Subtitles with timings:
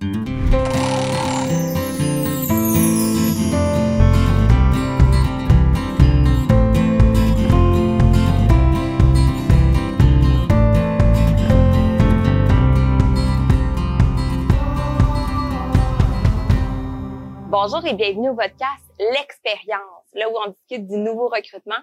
[0.00, 0.14] Bonjour
[17.84, 19.82] et bienvenue au podcast L'expérience,
[20.14, 21.74] là où on discute du nouveau recrutement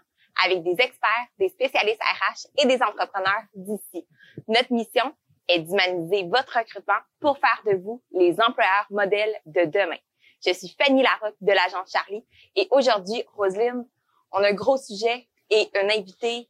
[0.44, 4.08] avec des experts, des spécialistes RH et des entrepreneurs d'ici.
[4.48, 5.14] Notre mission
[5.48, 9.98] est d'humaniser votre recrutement pour faire de vous les employeurs modèles de demain.
[10.46, 13.86] Je suis Fanny Larocque de l'agence Charlie et aujourd'hui, Roselyne,
[14.32, 16.50] on a un gros sujet et un invité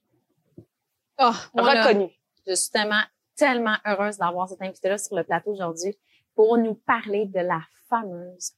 [1.20, 2.10] oh, reconnu.
[2.46, 3.02] je suis tellement,
[3.36, 5.98] tellement heureuse d'avoir cet invité-là sur le plateau aujourd'hui
[6.36, 8.54] pour nous parler de la fameuse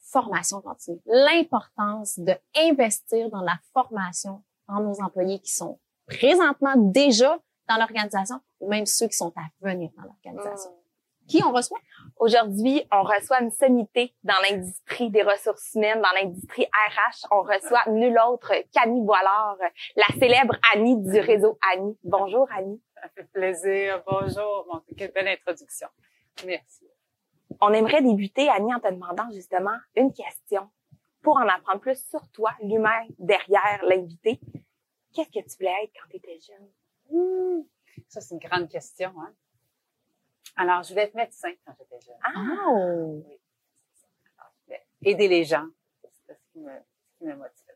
[0.00, 7.38] formation continue, l'importance de investir dans la formation en nos employés qui sont présentement déjà
[7.68, 10.70] dans l'organisation ou même ceux qui sont à venir dans l'organisation.
[10.70, 11.26] Hmm.
[11.28, 11.80] Qui on reçoit?
[12.18, 17.26] Aujourd'hui, on reçoit une sommité dans l'industrie des ressources humaines, dans l'industrie RH.
[17.32, 19.56] On reçoit nul autre qu'Annie Boilard,
[19.96, 21.98] la célèbre Annie du réseau Annie.
[22.04, 22.80] Bonjour Annie.
[22.94, 24.02] Ça fait plaisir.
[24.06, 24.66] Bonjour.
[24.70, 25.88] Bon, quelle belle introduction.
[26.46, 26.86] Merci.
[27.60, 30.68] On aimerait débuter, Annie, en te demandant justement une question
[31.22, 34.38] pour en apprendre plus sur toi, l'humain derrière l'invité.
[35.12, 36.68] Qu'est-ce que tu voulais être quand tu étais jeune?
[38.08, 39.12] Ça, c'est une grande question.
[39.20, 39.34] Hein?
[40.56, 42.16] Alors, je voulais être médecin quand j'étais jeune.
[42.22, 42.72] Ah!
[44.68, 44.76] Oui.
[45.02, 45.66] aider les gens.
[46.02, 47.74] C'est ce qui me, ce qui me motivait.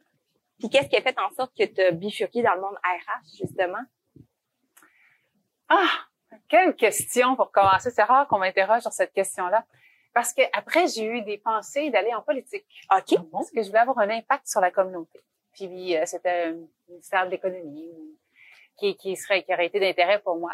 [0.58, 3.36] Puis qu'est-ce qui a fait en sorte que tu as bifurqué dans le monde RH,
[3.38, 3.82] justement?
[5.68, 6.06] Ah!
[6.48, 7.90] Quelle question pour commencer.
[7.90, 9.64] C'est rare qu'on m'interroge sur cette question-là.
[10.12, 12.66] Parce que après, j'ai eu des pensées d'aller en politique.
[12.94, 13.18] OK.
[13.30, 15.20] Parce que je voulais avoir un impact sur la communauté.
[15.52, 16.56] Puis euh, c'était un
[16.88, 17.90] ministère de l'économie
[18.80, 20.52] qui, qui serait qui aurait été d'intérêt pour moi.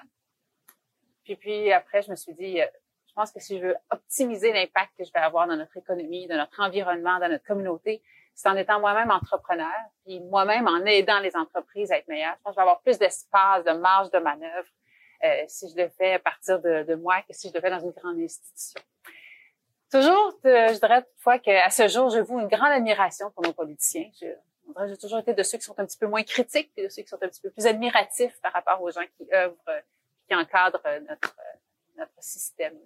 [1.25, 2.67] Puis puis après, je me suis dit, euh,
[3.07, 6.27] je pense que si je veux optimiser l'impact que je vais avoir dans notre économie,
[6.27, 8.03] dans notre environnement, dans notre communauté,
[8.35, 9.73] c'est en étant moi-même entrepreneur,
[10.05, 12.35] puis moi-même en aidant les entreprises à être meilleures.
[12.37, 14.69] Je pense que je vais avoir plus d'espace, de marge de manœuvre
[15.25, 17.71] euh, si je le fais à partir de, de, moi que si je le fais
[17.71, 18.81] dans une grande institution.
[19.91, 23.55] Toujours, euh, je dirais toutefois qu'à ce jour, je vous une grande admiration pour nos
[23.55, 24.11] politiciens.
[24.89, 27.03] J'ai toujours été de ceux qui sont un petit peu moins critiques et de ceux
[27.03, 29.83] qui sont un petit peu plus admiratifs par rapport aux gens qui œuvrent,
[30.29, 31.37] qui encadrent notre,
[31.97, 32.79] notre système.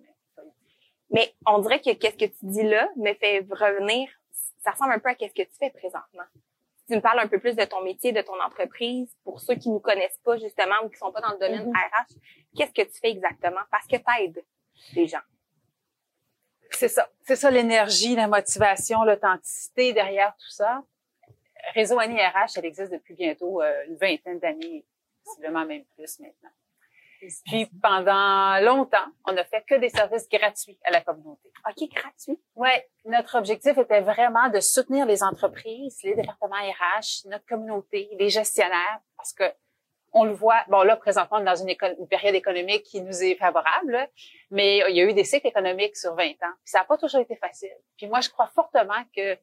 [1.10, 4.08] Mais on dirait que qu'est-ce que tu dis là me fait revenir,
[4.62, 6.24] ça ressemble un peu à qu'est-ce que tu fais présentement
[6.90, 9.70] tu me parles un peu plus de ton métier, de ton entreprise, pour ceux qui
[9.70, 12.16] ne connaissent pas justement ou qui sont pas dans le domaine RH, mm-hmm.
[12.56, 13.60] qu'est-ce que tu fais exactement?
[13.70, 14.44] Parce que tu aides
[14.94, 15.20] les gens.
[16.72, 17.08] C'est ça.
[17.22, 20.82] C'est ça l'énergie, la motivation, l'authenticité derrière tout ça.
[21.74, 24.84] Réseau Annie RH, elle existe depuis bientôt euh, une vingtaine d'années,
[25.24, 26.50] possiblement même plus maintenant.
[27.46, 31.50] Puis pendant longtemps, on n'a fait que des services gratuits à la communauté.
[31.68, 32.40] OK, gratuit.
[32.56, 38.30] Ouais, notre objectif était vraiment de soutenir les entreprises, les départements RH, notre communauté, les
[38.30, 39.44] gestionnaires parce que
[40.12, 43.22] on le voit, bon là présentement on est dans une, une période économique qui nous
[43.22, 44.08] est favorable,
[44.50, 46.54] mais il y a eu des cycles économiques sur 20 ans.
[46.64, 47.76] Puis ça n'a pas toujours été facile.
[47.96, 49.38] Puis moi je crois fortement que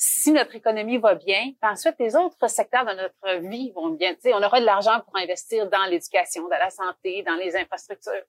[0.00, 4.14] si notre économie va bien, ensuite les autres secteurs de notre vie vont bien.
[4.14, 7.56] Tu sais, on aura de l'argent pour investir dans l'éducation, dans la santé, dans les
[7.56, 8.22] infrastructures.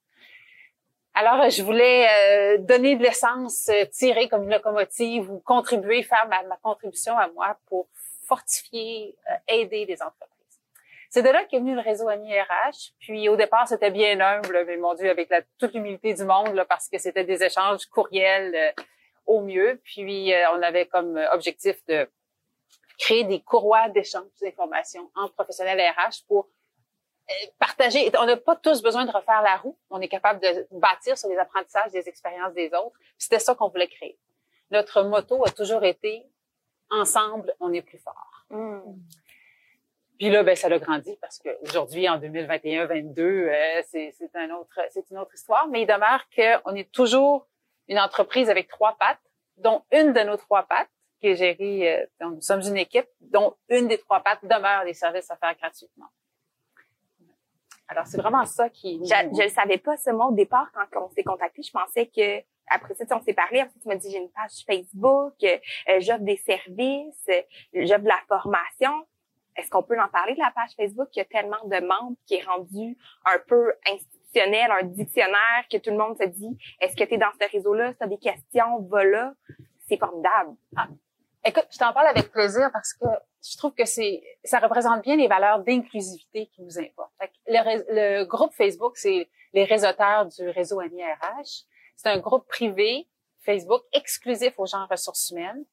[1.13, 6.28] Alors, je voulais euh, donner de l'essence, euh, tirer comme une locomotive ou contribuer, faire
[6.28, 7.88] ma, contribution à moi pour
[8.25, 10.28] fortifier, euh, aider les entreprises.
[11.12, 12.94] C'est de là qu'est venu le réseau Ami RH.
[13.00, 16.66] Puis au départ, c'était bien humble, mais mon Dieu, avec toute l'humilité du monde, là,
[16.66, 18.74] parce que c'était des échanges courriels
[19.29, 19.79] au mieux.
[19.84, 22.09] Puis, euh, on avait comme objectif de
[22.97, 26.50] créer des courroies d'échange d'informations entre professionnels RH pour
[27.29, 28.12] euh, partager.
[28.19, 29.78] On n'a pas tous besoin de refaire la roue.
[29.91, 33.00] On est capable de bâtir sur les apprentissages des expériences des autres.
[33.17, 34.17] C'était ça qu'on voulait créer.
[34.72, 36.25] Notre motto a toujours été
[36.90, 38.46] ensemble, on est plus fort.
[38.50, 38.96] Hmm.
[40.17, 45.09] Puis là, ben ça l'a grandi parce qu'aujourd'hui, en 2021-22, euh, c'est un autre, c'est
[45.11, 45.67] une autre histoire.
[45.67, 47.47] Mais il demeure qu'on est toujours
[47.90, 49.20] une entreprise avec trois pattes,
[49.58, 50.90] dont une de nos trois pattes,
[51.20, 54.86] qui est gérée, euh, donc nous sommes une équipe, dont une des trois pattes demeure
[54.86, 56.08] des services à faire gratuitement.
[57.90, 59.02] Alors, c'est vraiment ça qui...
[59.03, 61.64] Je ne savais pas ce mot au départ quand on s'est contacté.
[61.64, 63.62] Je pensais que après ça, on s'est parlé.
[63.62, 67.41] Après, tu m'as dit, j'ai une page Facebook, euh, j'offre des services, euh,
[67.74, 69.08] j'offre de la formation.
[69.56, 71.16] Est-ce qu'on peut en parler de la page Facebook?
[71.16, 72.96] Y a tellement de membres qui est rendu
[73.26, 73.74] un peu
[74.37, 77.91] un dictionnaire que tout le monde se dit, est-ce que tu es dans ce réseau-là,
[77.93, 79.34] si tu des questions, va là.
[79.87, 80.55] C'est formidable.
[80.76, 80.87] Ah.
[81.46, 83.08] Écoute, je t'en parle avec plaisir parce que
[83.43, 87.14] je trouve que c'est ça représente bien les valeurs d'inclusivité qui nous importent.
[87.47, 91.66] Le, le, groupe Facebook, c'est les réseauteurs du réseau Ami RH.
[91.96, 93.08] C'est un groupe privé
[93.40, 95.66] Facebook exclusif aux gens ressources humaines,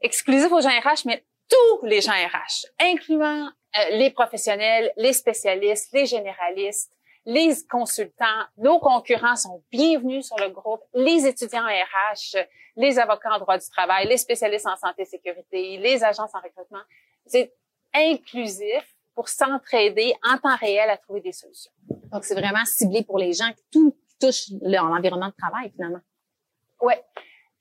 [0.00, 5.92] exclusif aux gens RH, mais tous les gens RH, incluant euh, les professionnels, les spécialistes,
[5.92, 6.92] les généralistes,
[7.26, 12.38] les consultants, nos concurrents sont bienvenus sur le groupe, les étudiants RH,
[12.76, 16.40] les avocats en droit du travail, les spécialistes en santé et sécurité, les agences en
[16.40, 16.82] recrutement.
[17.26, 17.52] C'est
[17.94, 21.72] inclusif pour s'entraider en temps réel à trouver des solutions.
[22.12, 26.00] Donc, c'est vraiment ciblé pour les gens qui tout touche l'environnement de travail, finalement.
[26.80, 27.02] Ouais.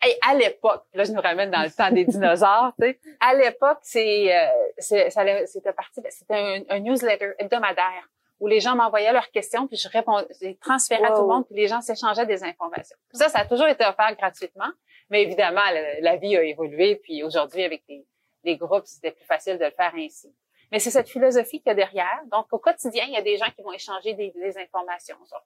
[0.06, 3.00] Et à l'époque, là, je nous ramène dans le temps des dinosaures, tu sais.
[3.20, 4.48] À l'époque, c'est, euh,
[4.78, 8.08] c'était parti, ben, c'était un, newsletter hebdomadaire
[8.40, 11.46] où les gens m'envoyaient leurs questions, puis je répondais, je transférais à tout le monde,
[11.46, 12.98] puis les gens s'échangeaient des informations.
[13.12, 14.72] Ça, ça a toujours été offert gratuitement,
[15.10, 15.62] mais évidemment,
[16.02, 18.06] la, vie a évolué, puis aujourd'hui, avec les,
[18.44, 20.34] les groupes, c'était plus facile de le faire ainsi.
[20.72, 22.22] Mais c'est cette philosophie qu'il y a derrière.
[22.32, 25.42] Donc, au quotidien, il y a des gens qui vont échanger des, des informations sur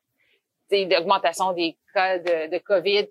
[0.71, 3.07] d'augmentation des cas de, de, COVID,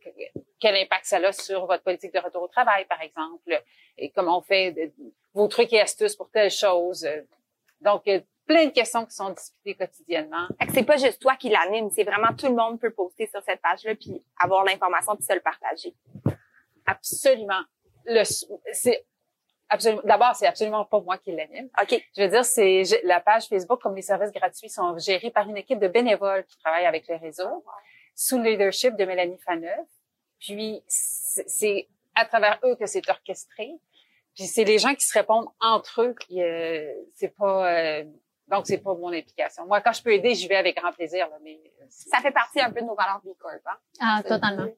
[0.58, 3.62] quel impact ça a sur votre politique de retour au travail, par exemple,
[3.99, 4.90] et comment on fait de,
[5.32, 7.08] vos trucs et astuces pour telle chose.
[7.81, 10.46] Donc, a plein de questions qui sont discutées quotidiennement.
[10.72, 13.60] C'est pas juste toi qui l'anime, c'est vraiment tout le monde peut poster sur cette
[13.60, 15.94] page-là puis avoir l'information puis se le partager.
[16.86, 17.62] Absolument.
[18.04, 19.06] Le, c'est
[20.04, 21.70] D'abord, c'est absolument pas moi qui l'anime.
[21.80, 21.98] OK.
[22.16, 25.56] Je veux dire, c'est la page Facebook comme les services gratuits sont gérés par une
[25.56, 27.64] équipe de bénévoles qui travaillent avec les réseaux
[28.14, 29.86] sous le leadership de Mélanie Faneuf.
[30.38, 33.72] Puis c'est à travers eux que c'est orchestré.
[34.34, 36.14] Puis c'est les gens qui se répondent entre eux.
[36.20, 38.04] Qui, euh, c'est pas euh,
[38.52, 39.66] donc c'est pas mon implication.
[39.66, 41.28] Moi, quand je peux aider, j'y vais avec grand plaisir.
[41.28, 43.54] Là, mais euh, ça fait partie un peu de nos valeurs B Corp.
[43.64, 43.78] Hein?
[43.99, 44.69] Ah, totalement,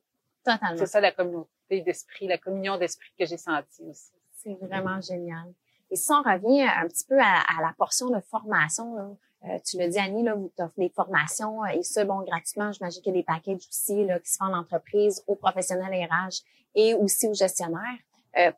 [0.45, 0.77] totalement.
[0.79, 4.13] C'est ça la communauté d'esprit, la communion d'esprit que j'ai sentie aussi.
[4.33, 5.53] C'est vraiment génial.
[5.91, 9.89] Et si on revient un petit peu à, la portion de formation, euh, tu l'as
[9.89, 13.19] dit, Annie, là, vous offrez des formations euh, et ça, bon, gratuitement, j'imagine qu'il y
[13.19, 16.43] a des packages aussi là, qui se font en entreprise, aux professionnels RH
[16.75, 17.99] et aussi aux gestionnaires.
[18.39, 18.53] Euh,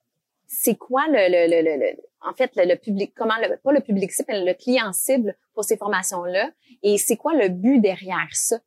[0.46, 4.12] c'est quoi le, le, le, le, en fait le, public comment le pas le public
[4.12, 6.50] cible mais le client cible pour ces formations là
[6.82, 8.58] et c'est quoi le but derrière ça?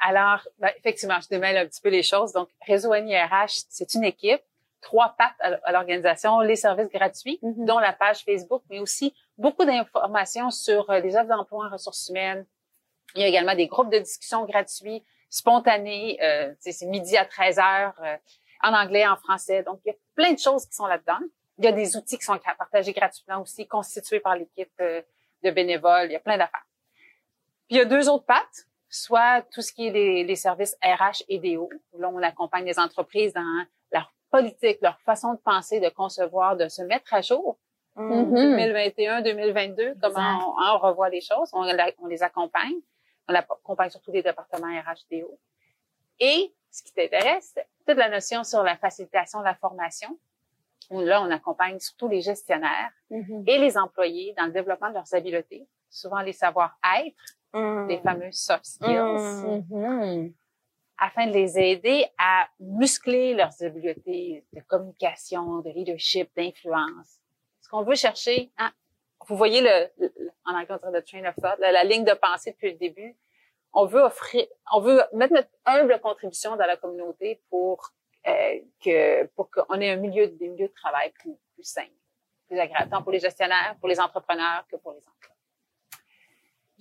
[0.00, 4.04] Alors ben, effectivement je démêle un petit peu les choses donc réseau RH c'est une
[4.04, 4.42] équipe
[4.84, 7.64] trois pattes à, l'organisation, les services gratuits, mm-hmm.
[7.64, 12.08] dont la page Facebook, mais aussi beaucoup d'informations sur euh, les offres d'emploi en ressources
[12.10, 12.46] humaines.
[13.14, 17.58] Il y a également des groupes de discussion gratuits, spontanés, euh, c'est midi à 13
[17.58, 18.16] heures, euh,
[18.64, 19.62] en anglais, en français.
[19.62, 21.18] Donc, il y a plein de choses qui sont là-dedans.
[21.58, 25.02] Il y a des outils qui sont partagés gratuitement aussi, constitués par l'équipe euh,
[25.42, 26.06] de bénévoles.
[26.06, 26.66] Il y a plein d'affaires.
[27.68, 30.76] Puis, il y a deux autres pattes, soit tout ce qui est les, les services
[30.82, 33.64] RH et DO, où là, on accompagne les entreprises dans
[34.34, 37.56] politique, leur façon de penser, de concevoir, de se mettre à jour.
[37.96, 41.62] 2021, 2022, comment on, revoit les choses, on,
[42.08, 42.74] les accompagne.
[43.28, 45.38] On accompagne surtout les départements RHDO.
[46.18, 50.18] Et ce qui t'intéresse, c'est toute la notion sur la facilitation de la formation.
[50.90, 53.48] Où là, on accompagne surtout les gestionnaires mm-hmm.
[53.48, 57.16] et les employés dans le développement de leurs habiletés, souvent les savoir-être,
[57.54, 57.88] mm.
[57.88, 58.90] les fameux soft skills.
[58.90, 60.32] Mm-hmm
[60.98, 67.18] afin de les aider à muscler leurs habiletés de communication, de leadership, d'influence.
[67.60, 68.72] Ce qu'on veut chercher, hein,
[69.26, 69.88] vous voyez le,
[70.44, 73.16] en anglais on le train of thought, la, ligne de pensée depuis le début.
[73.74, 77.90] On veut offrir, on veut mettre notre humble contribution dans la communauté pour
[78.26, 81.86] euh, que pour qu'on ait un milieu, des milieux de travail plus, plus sain,
[82.46, 85.33] plus agréable, tant pour les gestionnaires, pour les entrepreneurs que pour les employés.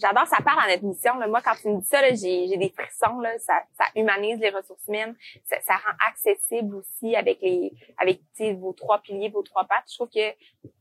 [0.03, 1.17] J'adore ça part à notre mission.
[1.17, 1.27] Là.
[1.27, 3.19] Moi, quand tu me dis ça, j'ai des frissons.
[3.19, 3.39] Là.
[3.39, 5.15] Ça, ça humanise les ressources humaines.
[5.45, 8.21] Ça, ça rend accessible aussi avec les avec
[8.59, 9.85] vos trois piliers, vos trois pattes.
[9.89, 10.27] Je trouve que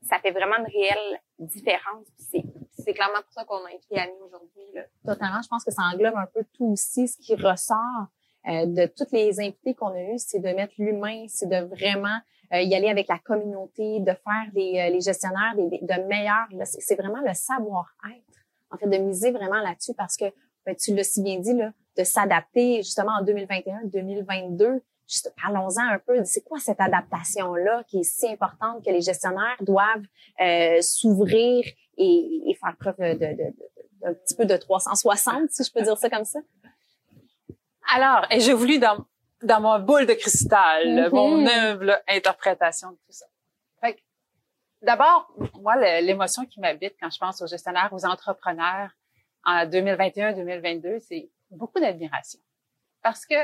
[0.03, 2.07] ça fait vraiment une réelle différence.
[2.19, 4.65] C'est clairement pour ça qu'on a écrit Annie aujourd'hui.
[5.07, 5.41] Totalement.
[5.41, 7.07] Je pense que ça englobe un peu tout aussi.
[7.07, 8.09] Ce qui ressort
[8.49, 12.19] euh, de toutes les invités qu'on a eues, c'est de mettre l'humain, c'est de vraiment
[12.53, 16.49] euh, y aller avec la communauté, de faire les, euh, les gestionnaires des, de meilleurs.
[16.65, 18.32] C'est vraiment le savoir-être
[18.73, 20.25] en fait, de miser vraiment là-dessus parce que
[20.65, 24.83] ben, tu l'as si bien dit, là, de s'adapter justement en 2021, 2022.
[25.09, 26.25] Juste, parlons-en un peu.
[26.25, 30.07] C'est quoi cette adaptation-là qui est si importante que les gestionnaires doivent
[30.41, 31.65] euh, s'ouvrir
[31.99, 33.55] et, et, faire preuve de, de, de,
[34.01, 36.39] d'un petit peu de 360, si je peux dire ça comme ça?
[37.95, 39.05] Alors, et j'ai voulu dans,
[39.43, 41.15] dans mon boule de cristal, mm-hmm.
[41.15, 43.27] mon humble interprétation de tout ça.
[44.83, 48.91] D'abord, moi, l'émotion qui m'habite quand je pense aux gestionnaires, aux entrepreneurs
[49.45, 52.41] en 2021-2022, c'est beaucoup d'admiration.
[53.03, 53.35] Parce que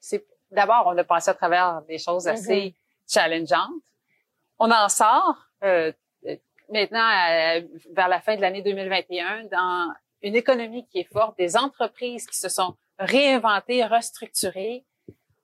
[0.00, 2.32] c'est d'abord, on a passé à travers des choses mm-hmm.
[2.32, 2.74] assez
[3.08, 3.82] challengeantes.
[4.58, 5.92] On en sort euh,
[6.70, 7.08] maintenant
[7.90, 9.92] vers la fin de l'année 2021 dans
[10.22, 14.84] une économie qui est forte, des entreprises qui se sont réinventer, restructurer.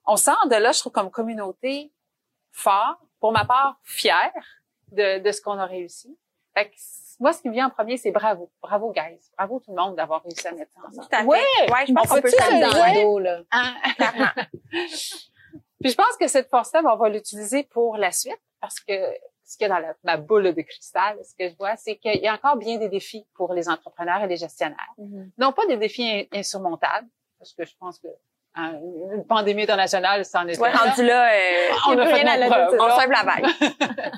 [0.05, 1.93] On sort de là, je trouve, comme communauté
[2.51, 4.33] fort, pour ma part, fière
[4.91, 6.17] de, de ce qu'on a réussi.
[6.53, 6.75] Fait que
[7.19, 8.51] moi, ce qui me vient en premier, c'est bravo.
[8.61, 9.19] Bravo, guys.
[9.37, 11.07] Bravo tout le monde d'avoir réussi à mettre ça ensemble.
[11.07, 11.25] Tout à fait.
[11.25, 11.39] Ouais!
[11.69, 13.19] Ouais, je pense On qu'on peut se le dans le dos.
[13.19, 13.39] là?
[13.51, 13.73] Hein?
[15.81, 18.93] Puis je pense que cette force-là, ben, on va l'utiliser pour la suite parce que
[19.45, 21.97] ce qu'il y a dans la- ma boule de cristal, ce que je vois, c'est
[21.97, 24.93] qu'il y a encore bien des défis pour les entrepreneurs et les gestionnaires.
[25.37, 28.07] Non pas des défis in- insurmontables, parce que je pense que
[28.55, 28.73] hein,
[29.13, 32.37] une pandémie internationale, ça en est Ouais, rendu là, euh, On a fait rien à
[32.37, 33.45] nos la on vague.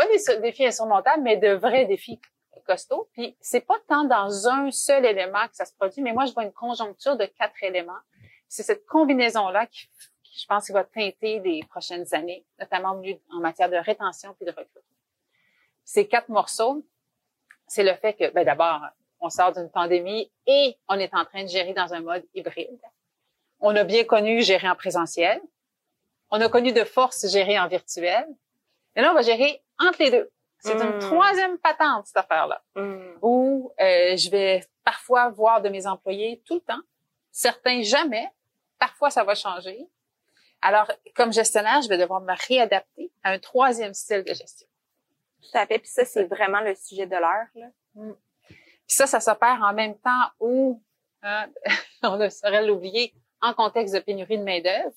[0.00, 2.18] Pas des défis insurmontables, mais de vrais défis
[2.64, 3.10] costauds.
[3.12, 6.32] Puis c'est pas tant dans un seul élément que ça se produit, mais moi je
[6.32, 8.00] vois une conjoncture de quatre éléments.
[8.48, 9.90] C'est cette combinaison-là qui,
[10.22, 12.98] qui, je pense, qui va teinter les prochaines années, notamment
[13.30, 14.80] en matière de rétention puis de recrutement.
[15.84, 16.82] Ces quatre morceaux,
[17.66, 18.80] c'est le fait que, ben d'abord,
[19.20, 22.80] on sort d'une pandémie et on est en train de gérer dans un mode hybride.
[23.58, 25.42] On a bien connu gérer en présentiel.
[26.30, 28.26] On a connu de force gérer en virtuel.
[28.96, 30.30] Et là, on va gérer entre les deux.
[30.58, 31.00] C'est une Mm.
[31.00, 33.18] troisième patente, cette affaire-là, Hum.
[33.22, 36.82] où euh, je vais parfois voir de mes employés tout le temps,
[37.30, 38.28] certains jamais,
[38.78, 39.86] parfois ça va changer.
[40.62, 44.66] Alors, comme gestionnaire, je vais devoir me réadapter à un troisième style de gestion.
[45.42, 45.78] Tout à fait.
[45.78, 47.46] Puis ça, c'est vraiment le sujet de l'heure.
[47.54, 47.66] là.
[47.96, 50.82] Puis ça, ça s'opère en même temps où,
[51.22, 51.48] hein,
[52.02, 54.92] on ne saurait l'oublier, en contexte de pénurie de main-d'œuvre.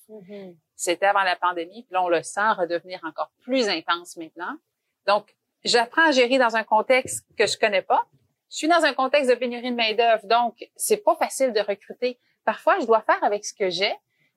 [0.76, 4.58] C'était avant la pandémie, puis là, on le sent redevenir encore plus intense maintenant.
[5.06, 5.34] Donc,
[5.64, 8.06] j'apprends à gérer dans un contexte que je connais pas.
[8.50, 12.20] Je suis dans un contexte de pénurie de main-d'œuvre, donc c'est pas facile de recruter.
[12.44, 13.92] Parfois, je dois faire avec ce que j'ai,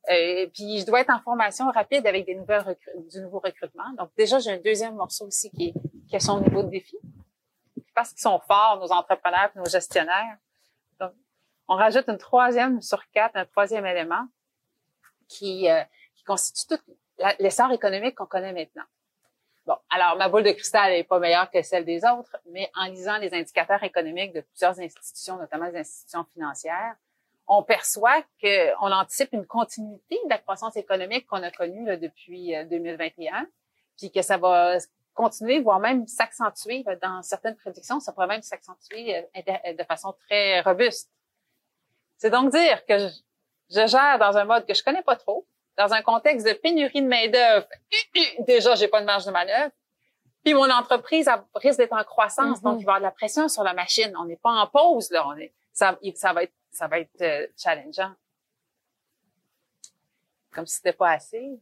[0.09, 2.77] euh, puis je dois être en formation rapide avec des nouvelles
[3.12, 3.91] du nouveau recrutement.
[3.97, 5.74] Donc, déjà, j'ai un deuxième morceau aussi qui est,
[6.07, 6.97] qui a son niveau de défi.
[7.93, 10.38] Parce qu'ils sont forts, nos entrepreneurs, nos gestionnaires.
[11.00, 11.12] Donc,
[11.67, 14.27] on rajoute une troisième sur quatre, un troisième élément
[15.27, 15.83] qui, euh,
[16.15, 16.93] qui constitue tout
[17.39, 18.83] l'essor économique qu'on connaît maintenant.
[19.67, 22.86] Bon, alors ma boule de cristal n'est pas meilleure que celle des autres, mais en
[22.86, 26.95] lisant les indicateurs économiques de plusieurs institutions, notamment les institutions financières,
[27.47, 32.55] on perçoit qu'on anticipe une continuité de la croissance économique qu'on a connue là, depuis
[32.55, 33.45] euh, 2021,
[33.97, 34.77] puis que ça va
[35.13, 40.13] continuer, voire même s'accentuer dans certaines prédictions, ça pourrait même s'accentuer euh, inter- de façon
[40.27, 41.12] très robuste.
[42.17, 43.07] C'est donc dire que je,
[43.69, 45.45] je gère dans un mode que je connais pas trop,
[45.77, 47.67] dans un contexte de pénurie de main-d'œuvre.
[48.48, 49.72] Déjà, j'ai pas de marge de manœuvre.
[50.43, 52.63] Puis mon entreprise risque d'être en croissance, Mhm.
[52.63, 54.13] donc il va y avoir de la pression sur la machine.
[54.17, 57.22] On n'est pas en pause là, on est ça, ça va être ça va être
[57.22, 58.13] euh, challengeant.
[60.51, 61.60] Comme si c'était pas assez,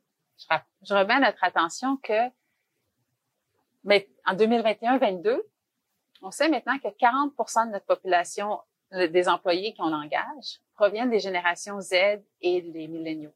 [0.81, 2.29] je, remets à notre attention que
[3.84, 5.41] mais en 2021-22,
[6.22, 11.81] on sait maintenant que 40 de notre population des employés qu'on engage proviennent des générations
[11.81, 13.34] Z et des milléniaux.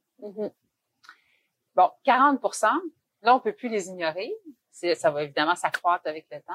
[1.75, 2.67] Bon, 40%
[3.21, 4.31] là, on peut plus les ignorer.
[4.71, 6.53] Ça va évidemment s'accroître avec le temps.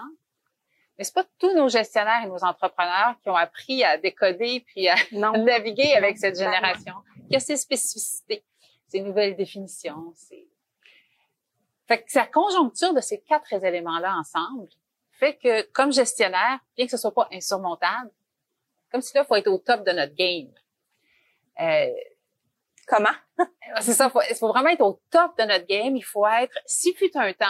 [0.97, 4.89] Mais c'est pas tous nos gestionnaires et nos entrepreneurs qui ont appris à décoder puis
[4.89, 5.33] à Non.
[5.45, 6.95] naviguer avec cette génération.
[7.29, 8.45] Qui a ses spécificités,
[8.87, 10.49] ses nouvelles définitions, ses...
[11.87, 14.69] Fait que la conjoncture de ces quatre éléments-là ensemble
[15.11, 18.11] fait que, comme gestionnaire, bien que ce soit pas insurmontable,
[18.91, 20.53] comme si là, faut être au top de notre game.
[21.61, 21.93] Euh,
[22.87, 23.11] Comment?
[23.81, 25.97] c'est ça, il faut vraiment être au top de notre game.
[25.97, 27.47] Il faut être, si fut un temps,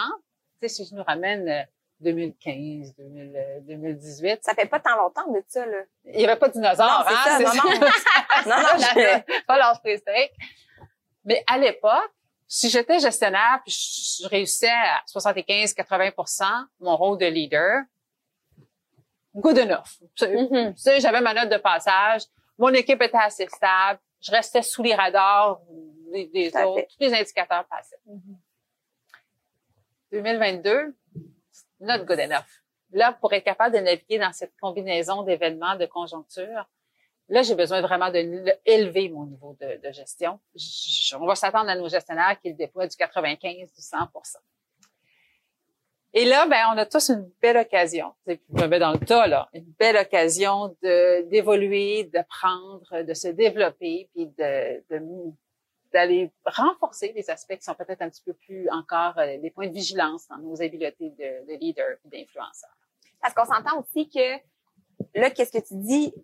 [0.60, 1.62] tu sais, si je nous ramène euh,
[2.00, 5.78] 2015, 2000, euh, 2018, Ça fait pas tant longtemps de ça, là.
[6.04, 7.80] il y avait pas de dinosaures, Non, hein, ça, non, non.
[8.46, 10.32] Non, non, je- pas l'âge préhistorique.
[11.24, 12.10] Mais à l'époque,
[12.46, 13.74] si j'étais gestionnaire puis
[14.22, 16.44] je réussissais à 75-80%
[16.80, 17.82] mon rôle de leader,
[19.34, 19.98] good enough.
[20.20, 20.74] Mhm.
[20.74, 22.22] tu sais, j'avais ma note de passage,
[22.58, 25.60] mon équipe était assez stable, je restais sous les radars
[26.12, 26.28] des,
[26.64, 26.86] autres, fait.
[26.88, 27.98] tous les indicateurs passaient.
[30.12, 30.94] 2022,
[31.80, 32.44] not good enough.
[32.92, 36.68] Là, pour être capable de naviguer dans cette combinaison d'événements, de conjonctures,
[37.28, 40.38] là, j'ai besoin vraiment de l- élever mon niveau de, de gestion.
[40.54, 43.96] Je- on va s'attendre à nos gestionnaires qui le déploient du 95, du 100
[46.16, 48.14] Et là, ben, on a tous une belle occasion.
[48.28, 49.48] Je me mets dans le tas, là.
[49.52, 55.02] Une belle occasion de, d'évoluer, d'apprendre, de se développer, puis de, de,
[55.92, 59.66] d'aller renforcer les aspects qui sont peut-être un petit peu plus encore euh, des points
[59.66, 62.70] de vigilance dans nos habiletés de, de leader et d'influenceur.
[63.20, 64.36] Parce qu'on s'entend aussi que,
[65.18, 66.14] là, qu'est-ce que tu dis?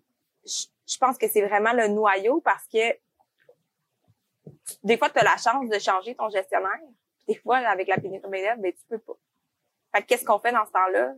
[0.45, 2.95] Je, je pense que c'est vraiment le noyau parce que
[4.83, 6.79] des fois, tu as la chance de changer ton gestionnaire.
[7.27, 9.17] Des fois, avec la pénurie main ben, tu peux pas.
[9.93, 11.13] Fait que qu'est-ce qu'on fait dans ce temps-là?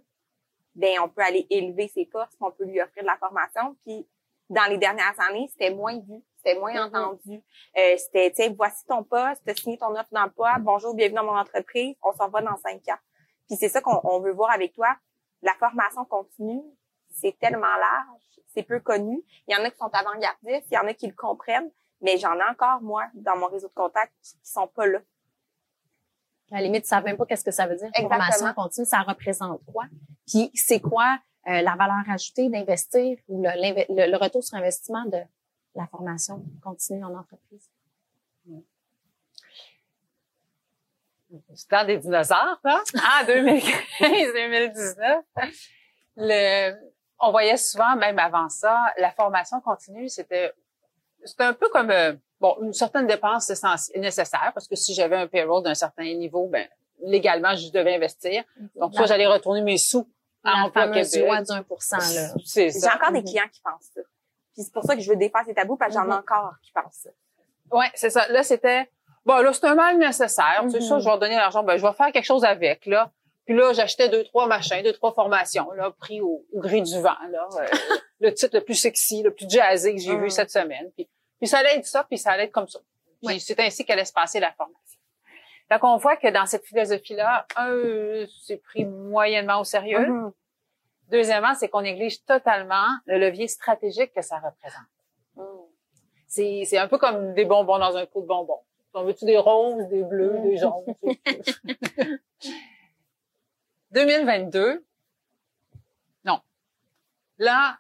[0.76, 3.76] Ben, on peut aller élever ses forces, on peut lui offrir de la formation.
[3.86, 4.08] Puis,
[4.50, 6.22] dans les dernières années, c'était moins vu.
[6.38, 6.96] C'était moins Mhm.
[6.96, 7.42] entendu.
[7.78, 11.24] Euh, c'était, tu sais, voici ton poste, t'as signé ton offre d'emploi, bonjour, bienvenue dans
[11.24, 13.00] mon entreprise, on s'en va dans cinq ans.
[13.48, 14.96] Puis c'est ça qu'on on veut voir avec toi.
[15.42, 16.62] La formation continue,
[17.12, 18.22] c'est tellement large,
[18.54, 19.22] c'est peu connu.
[19.48, 22.18] Il y en a qui sont avant-gardistes, il y en a qui le comprennent, mais
[22.18, 25.00] j'en ai encore, moi, dans mon réseau de contacts, qui sont pas là.
[26.54, 27.88] À la limite, ils savent même pas qu'est-ce que ça veut dire.
[27.96, 28.20] Exactement.
[28.20, 29.86] Formation continue, ça représente quoi?
[30.28, 31.18] Puis c'est quoi
[31.48, 35.18] euh, la valeur ajoutée d'investir ou le, l'inve- le- le retour sur investissement de
[35.76, 37.70] la formation continue en entreprise?
[41.30, 45.22] du temps des dinosaures, là, en 2015-2019,
[46.18, 46.74] le,
[47.20, 50.54] on voyait souvent, même avant ça, la formation continue, c'était,
[51.24, 55.16] c'était un peu comme, euh, bon, une certaine dépense essentielle, nécessaire, parce que si j'avais
[55.16, 56.68] un payroll d'un certain niveau, ben,
[57.02, 58.44] légalement, je devais investir.
[58.76, 60.06] Donc, soit la, j'allais retourner mes sous
[60.44, 61.26] à la Emploi Québec.
[61.26, 62.34] loi du 1 là.
[62.46, 62.96] C'est J'ai ça.
[62.96, 63.26] encore des Mhm.
[63.28, 64.02] clients qui pensent ça.
[64.54, 66.18] Puis c'est pour ça que je veux défaire ces tabous, parce que j'en ai Mhm.
[66.20, 67.10] encore qui pensent ça.
[67.72, 68.28] Ouais, c'est ça.
[68.28, 68.90] Là, c'était
[69.26, 70.64] bon, là, c'est un mal nécessaire.
[70.70, 70.88] C'est Mhm.
[70.90, 71.64] ça, je vais redonner l'argent.
[71.64, 73.10] Ben, je vais faire quelque chose avec, là.
[73.46, 77.00] Puis là, j'achetais deux, trois machins, deux, trois formations, là, pris au, au gré du
[77.00, 77.48] vent, là.
[77.58, 77.66] Euh,
[78.20, 80.30] le titre le plus sexy, le plus jazzé que j'ai vu Mhm.
[80.30, 80.92] cette semaine.
[80.96, 81.08] Puis,
[81.44, 82.80] puis ça allait être ça, puis ça allait être comme ça.
[83.20, 83.40] Puis Ouais.
[83.40, 84.98] c'est ainsi qu'allait se passer la formation.
[85.70, 90.08] Donc, on voit que dans cette philosophie-là, un, c'est pris moyennement au sérieux.
[90.08, 90.32] Mhm.
[91.10, 94.88] Deuxièmement, c'est qu'on néglige totalement le levier stratégique que ça représente.
[95.36, 96.64] Mhm.
[96.66, 98.62] C'est, un peu comme des bonbons dans un pot de bonbons.
[98.94, 100.86] On veut-tu des roses, des bleus, des jaunes?
[102.40, 102.54] c'est-
[103.92, 104.86] 2022,
[106.24, 106.40] non.
[107.38, 107.78] Là,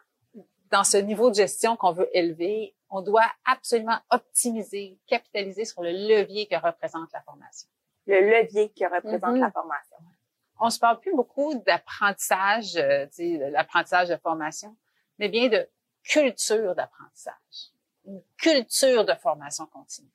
[0.70, 5.91] dans ce niveau de gestion qu'on veut élever, on doit absolument optimiser, capitaliser sur le
[5.91, 7.67] levier que représente la formation.
[8.05, 9.41] Le levier que représente Mhm.
[9.41, 9.97] la formation.
[10.59, 14.77] On se parle plus beaucoup d'apprentissage, euh, tu sais, de l'apprentissage de formation,
[15.17, 15.67] mais bien de
[16.03, 17.71] culture d'apprentissage,
[18.05, 20.12] une culture de formation continue.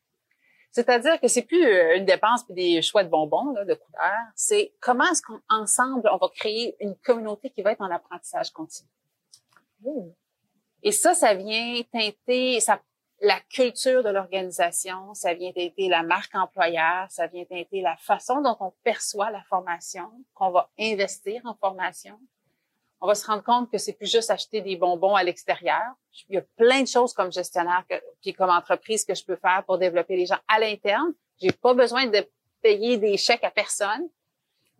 [0.70, 4.26] C'est-à-dire que c'est plus euh, une dépense puis des choix de bonbons, là, de couleurs.
[4.36, 8.88] C'est comment est-ce qu'ensemble on va créer une communauté qui va être en apprentissage continu.
[10.82, 12.58] Et ça, ça vient teinter
[13.20, 18.40] la culture de l'organisation, ça vient teinter la marque employeur, ça vient teinter la façon
[18.42, 22.18] dont on perçoit la formation, qu'on va investir en formation.
[23.00, 25.94] On va se rendre compte que c'est plus juste acheter des bonbons à l'extérieur.
[26.28, 27.84] Il y a plein de choses comme gestionnaire
[28.20, 31.12] puis comme entreprise que je peux faire pour développer les gens à l'interne.
[31.40, 32.28] J'ai pas besoin de
[32.60, 34.08] payer des chèques à personne,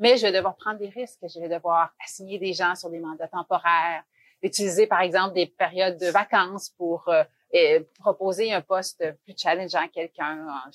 [0.01, 1.21] mais je vais devoir prendre des risques.
[1.23, 4.03] Je vais devoir assigner des gens sur des mandats temporaires,
[4.43, 7.25] utiliser par exemple des périodes de vacances pour euh,
[7.55, 10.71] euh, proposer un poste plus challengeant à quelqu'un, un,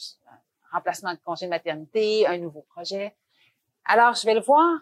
[0.72, 3.16] remplacement de congé de maternité, un nouveau projet.
[3.86, 4.80] Alors, je vais le voir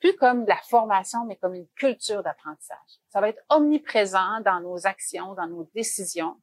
[0.00, 2.78] plus comme de la formation, mais comme une culture d'apprentissage.
[3.10, 6.40] Ça va être omniprésent dans nos actions, dans nos décisions.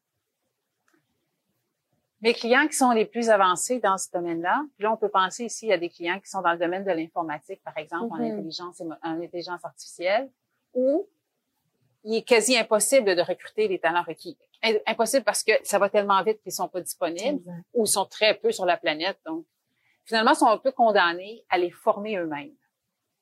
[2.22, 5.46] Mes clients qui sont les plus avancés dans ce domaine-là, puis là, on peut penser
[5.46, 8.32] ici à des clients qui sont dans le domaine de l'informatique, par exemple, en Mhm.
[8.34, 10.30] intelligence, en intelligence artificielle,
[10.74, 11.08] où
[12.04, 14.38] il est quasi impossible de recruter les talents requis.
[14.88, 17.42] Impossible parce que ça va tellement vite qu'ils sont pas disponibles
[17.74, 19.20] ou ils sont très peu sur la planète.
[19.26, 19.46] Donc,
[20.06, 22.56] finalement, ils sont un peu condamnés à les former eux-mêmes.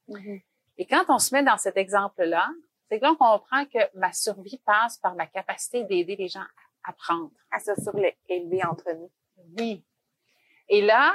[0.08, 0.42] Mhm.
[0.78, 2.48] Et quand on se met dans cet exemple-là,
[2.90, 6.46] c'est que là, on comprend que ma survie passe par ma capacité d'aider les gens
[6.86, 7.32] à apprendre.
[7.52, 9.12] À se surélever entre nous.
[9.58, 9.84] Oui.
[10.70, 11.14] Et là,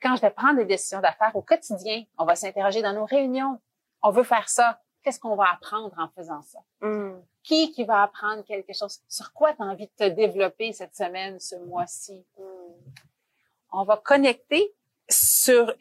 [0.00, 3.60] quand je vais prendre des décisions d'affaires au quotidien, on va s'interroger dans nos réunions.
[4.02, 4.80] On veut faire ça.
[5.02, 6.60] Qu'est-ce qu'on va apprendre en faisant ça?
[6.80, 7.22] Mhm.
[7.42, 9.00] Qui qui va apprendre quelque chose?
[9.08, 12.24] Sur quoi tu as envie de te développer cette semaine, ce mois-ci?
[12.38, 12.46] Mhm.
[13.74, 14.70] on va connecter
[15.08, 15.74] sur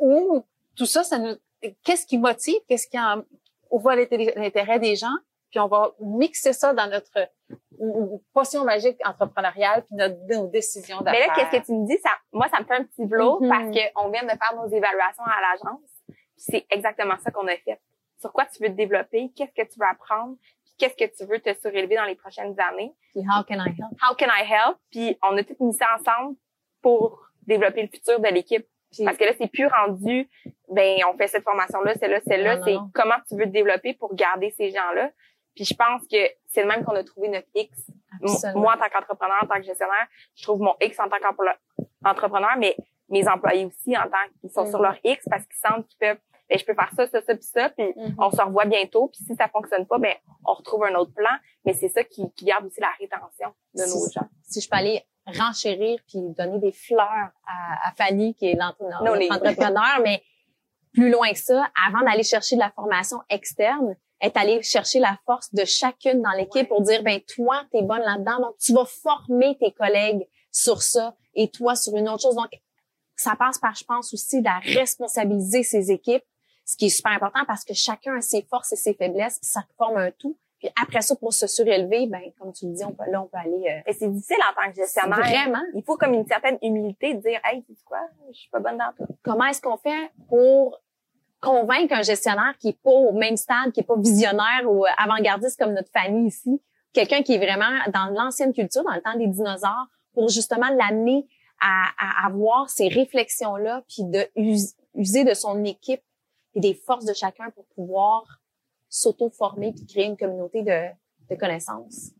[0.00, 0.44] où
[0.76, 1.34] tout ça, ça nous,
[1.82, 3.24] qu'est-ce qui motive, qu'est-ce qui en,
[3.70, 5.16] où va l'inté- l'intérêt des gens,
[5.50, 7.28] puis on va mixer ça dans notre
[8.32, 11.26] potion magique entrepreneuriale puis notre, nos décisions Mais d'affaires.
[11.26, 11.98] là, qu'est-ce que tu me dis?
[11.98, 13.48] Ça, moi, ça me fait un petit blow Mhm.
[13.48, 15.90] parce qu'on vient de faire nos évaluations à l'agence.
[16.36, 17.80] C'est exactement ça qu'on a fait.
[18.20, 19.30] Sur quoi tu veux te développer?
[19.34, 20.36] Qu'est-ce que tu veux apprendre?
[20.64, 22.92] Puis qu'est-ce que tu veux te surélever dans les prochaines années?
[23.12, 23.92] Puis how can I help?
[24.02, 24.76] How can I help?
[24.90, 26.36] Puis on a tout mis ça ensemble
[26.82, 28.66] pour développer le futur de l'équipe.
[29.04, 30.28] Parce que là, c'est plus rendu,
[30.68, 32.60] ben, on fait cette formation-là, celle-là, celle-là.
[32.64, 35.10] C'est comment tu veux te développer pour garder ces gens-là.
[35.54, 37.88] Puis je pense que c'est le même qu'on a trouvé notre X.
[38.22, 38.60] Absolument.
[38.62, 41.18] Moi, en tant qu'entrepreneur, en tant que gestionnaire, je trouve mon X en tant
[42.02, 42.76] qu'entrepreneur, mais
[43.08, 44.70] mes employés aussi en tant qu'ils sont Mhm.
[44.70, 46.18] sur leur X parce qu'ils sentent qu'ils peuvent,
[46.50, 48.14] ben, je peux faire ça, ça, ça, puis ça, puis Mhm.
[48.18, 49.08] on se revoit bientôt.
[49.08, 51.30] Puis si ça fonctionne pas, ben, on retrouve un autre plan.
[51.64, 54.28] Mais c'est ça qui, qui garde aussi la rétention de nos gens.
[54.42, 58.82] si je peux aller renchérir puis donner des fleurs à, à Fanny, qui est l'entre-
[59.04, 60.22] Non, les- notre entrepreneur, mais
[60.92, 65.16] plus loin que ça, avant d'aller chercher de la formation externe, est allé chercher la
[65.24, 68.84] force de chacune dans l'équipe pour dire, ben toi, t'es bonne là-dedans, donc tu vas
[68.84, 72.34] former tes collègues sur ça et toi sur une autre chose.
[72.34, 72.50] Donc,
[73.16, 76.24] ça passe par, je pense, aussi de responsabiliser ses équipes,
[76.70, 79.50] ce qui est super important parce que chacun a ses forces et ses faiblesses, puis
[79.50, 80.36] ça forme un tout.
[80.60, 83.26] Puis après ça, pour se surélever, ben comme tu le dis, on peut, là, on
[83.26, 83.82] peut aller.
[83.88, 85.18] Euh, c'est difficile en tant que gestionnaire.
[85.18, 85.62] Vraiment.
[85.74, 88.60] Il faut comme une certaine humilité de dire, hey, tu sais quoi, je suis pas
[88.60, 89.10] bonne dans tout.
[89.22, 90.78] comment est-ce qu'on fait pour
[91.40, 95.58] convaincre un gestionnaire qui est pas au même stade, qui est pas visionnaire ou avant-gardiste
[95.58, 99.26] comme notre famille ici, quelqu'un qui est vraiment dans l'ancienne culture, dans le temps des
[99.26, 101.26] dinosaures, pour justement l'amener
[101.60, 106.02] à, à avoir ces réflexions-là, puis de us- user de son équipe
[106.54, 108.40] et des forces de chacun pour pouvoir
[108.88, 110.88] s'auto-former puis créer une communauté de,
[111.28, 112.10] de connaissances.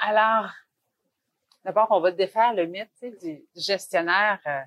[0.00, 0.50] Alors,
[1.64, 2.90] d'abord, on va défaire le mythe
[3.22, 4.60] du, gestionnaire euh,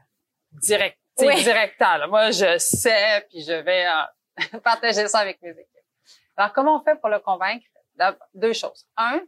[0.54, 1.36] direct, Oui.
[1.44, 1.98] directeur.
[2.00, 2.08] là.
[2.08, 5.68] Moi, je sais, puis je vais euh, partager ça avec mes équipes.
[6.36, 7.66] Alors, comment on fait pour le convaincre?
[8.34, 8.88] Deux choses.
[8.98, 9.22] Un,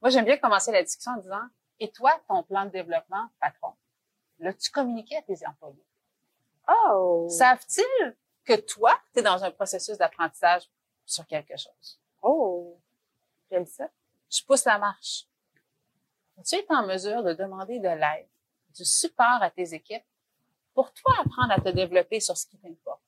[0.00, 1.42] moi, j'aime bien commencer la discussion en disant,
[1.78, 3.74] et toi, ton plan de développement, patron,
[4.38, 5.85] l'as-tu communiqué à tes employés?
[6.68, 7.28] Oh!
[7.30, 10.68] Savent-ils que toi, tu es dans un processus d'apprentissage
[11.04, 12.00] sur quelque chose?
[12.22, 12.78] Oh!
[13.50, 13.88] J'aime ça.
[14.30, 15.26] je pousse la marche.
[16.44, 18.28] Tu es en mesure de demander de l'aide,
[18.74, 20.04] du support à tes équipes
[20.74, 23.00] pour toi apprendre à te développer sur ce qui t'importe.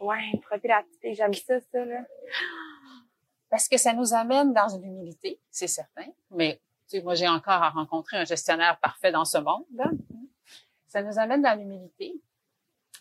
[0.00, 2.04] Ouais, profil activité, j'aime ça, ça, là.
[3.50, 6.60] Parce que ça nous amène dans une humilité, c'est certain, mais
[6.98, 9.64] sais, moi j'ai encore à rencontrer un gestionnaire parfait dans ce monde.
[9.74, 9.90] là.
[10.86, 12.14] Ça nous amène dans l'humilité.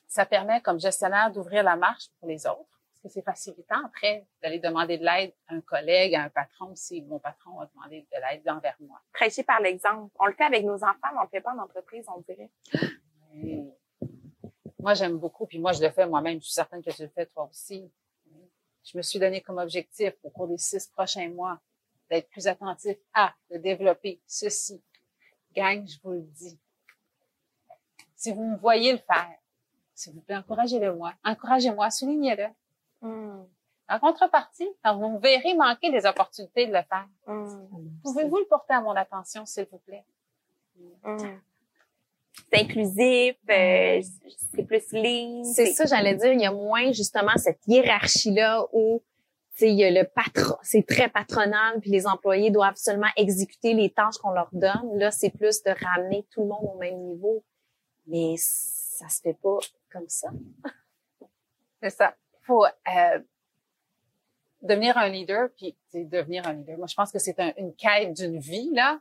[0.08, 2.66] Ça permet comme gestionnaire d'ouvrir la marche pour les autres.
[2.90, 6.76] Parce que c'est facilitant après d'aller demander de l'aide à un collègue, à un patron
[6.76, 9.00] si mon patron a demandé de l'aide envers moi.
[9.12, 10.12] Prêcher par l'exemple.
[10.20, 12.50] On le fait avec nos enfants, mais on le fait pas en entreprise, on dirait.
[14.80, 16.40] Moi, j'aime beaucoup, puis moi, je le fais moi-même.
[16.40, 17.92] Je suis certaine que tu le fais toi aussi.
[18.84, 21.60] Je me suis donné comme objectif au cours des six prochains mois
[22.10, 24.82] d'être plus attentif à, de développer ceci.
[25.56, 26.58] Gang, je vous le dis.
[28.16, 29.36] Si vous me voyez le faire,
[29.94, 31.14] s'il vous plaît, encouragez-le moi.
[31.24, 32.48] Encouragez-moi, soulignez-le.
[33.02, 33.48] Hum,
[33.90, 37.70] En contrepartie, quand vous me verrez manquer des opportunités de le faire, hum,
[38.04, 40.06] pouvez-vous le porter à mon attention, s'il vous plaît?
[41.04, 41.40] hum.
[42.52, 44.02] C'est inclusif, euh,
[44.56, 45.44] c'est plus lean.
[45.44, 49.02] C'est ça, j'allais dire, il y a moins justement cette hiérarchie-là où
[49.62, 53.90] il y a le patron, c'est très patronal, puis les employés doivent seulement exécuter les
[53.92, 54.98] tâches qu'on leur donne.
[54.98, 57.44] Là, c'est plus de ramener tout le monde au même niveau.
[58.08, 59.58] Mais ça se fait pas
[59.92, 60.30] comme ça.
[61.82, 62.16] C'est ça.
[62.44, 63.20] Faut euh,
[64.62, 66.78] devenir un leader, puis devenir un leader.
[66.78, 69.00] Moi, je pense que c'est un- une quête d'une vie, là.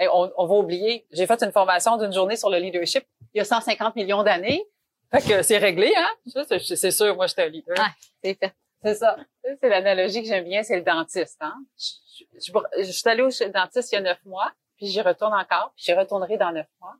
[0.00, 1.06] Et on, on va oublier.
[1.10, 4.64] J'ai fait une formation d'une journée sur le leadership il y a 150 millions d'années.
[5.10, 6.46] Fait que c'est réglé, hein?
[6.60, 7.76] C'est sûr, moi, j'étais un leader.
[7.78, 7.90] Ah.
[8.22, 8.54] C'est fait.
[8.84, 9.16] C'est ça.
[9.42, 11.36] C'est l'analogie que j'aime bien, c'est le dentiste.
[11.40, 11.56] Hein?
[11.76, 15.00] Je, je, je- je suis allée au dentiste il y a neuf mois, puis j'y
[15.00, 16.94] retourne encore, puis j'y retournerai dans neuf mois.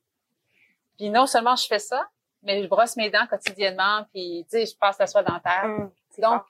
[0.97, 2.09] Puis non seulement je fais ça,
[2.43, 5.63] mais je brosse mes dents quotidiennement, puis tu sais, je passe la soie dentaire.
[5.65, 6.43] Hum, Donc,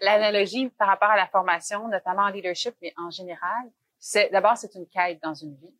[0.00, 4.74] l'analogie par rapport à la formation, notamment en leadership, mais en général, c'est d'abord c'est
[4.74, 5.74] une quête dans une vie.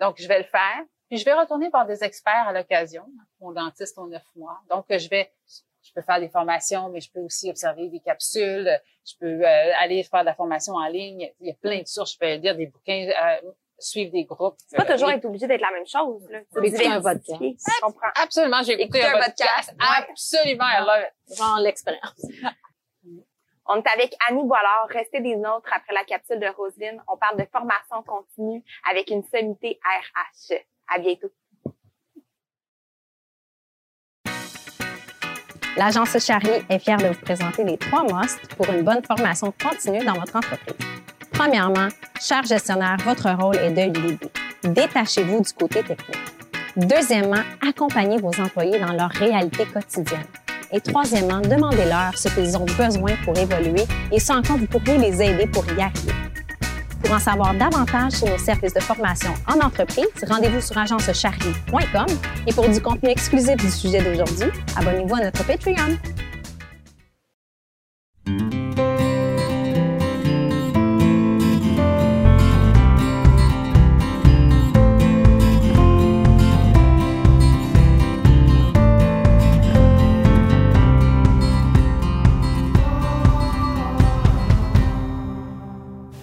[0.00, 3.06] Donc, je vais le faire, puis je vais retourner voir des experts à l'occasion.
[3.40, 4.60] Mon dentiste aux neuf mois.
[4.70, 5.32] Donc, je vais,
[5.82, 8.70] je peux faire des formations, mais je peux aussi observer des capsules.
[9.04, 11.30] Je peux euh, aller faire de la formation en ligne.
[11.40, 12.12] Il y a plein de sources.
[12.14, 14.56] Je peux lire des bouquins, euh, suivre des groupes.
[14.68, 16.38] C'est pas toujours et- être obligé d'être la même chose, là.
[16.62, 17.56] Écouter un diversifier.
[17.58, 18.08] Je comprends.
[18.14, 19.36] Absolument, j'ai écouté un podcast.
[19.36, 20.06] podcast, ouais.
[20.10, 21.36] Absolument, I love it.
[21.38, 22.22] Genre l'expérience.
[23.66, 24.86] On est avec Annie Boilard.
[24.88, 27.00] Restez des nôtres après la capsule de Roselyne.
[27.08, 30.54] On parle de formation continue avec une sommité RH.
[30.88, 31.30] À bientôt.
[35.76, 40.04] L'agence Charlie est fière de vous présenter les trois musts pour une bonne formation continue
[40.04, 40.76] dans votre entreprise.
[41.32, 41.88] Premièrement,
[42.20, 44.18] cher gestionnaire, votre rôle est de l'aider.
[44.64, 46.18] Détachez-vous du côté technique.
[46.76, 50.26] Deuxièmement, accompagnez vos employés dans leur réalité quotidienne.
[50.72, 54.98] Et troisièmement, demandez-leur ce qu'ils ont besoin pour évoluer et ce en quoi vous pourriez
[54.98, 56.12] les aider pour y arriver.
[57.02, 62.06] Pour en savoir davantage sur nos services de formation en entreprise, rendez-vous sur agencecharlie.com
[62.46, 65.98] et pour du contenu exclusif du sujet d'aujourd'hui, abonnez-vous à notre Patreon.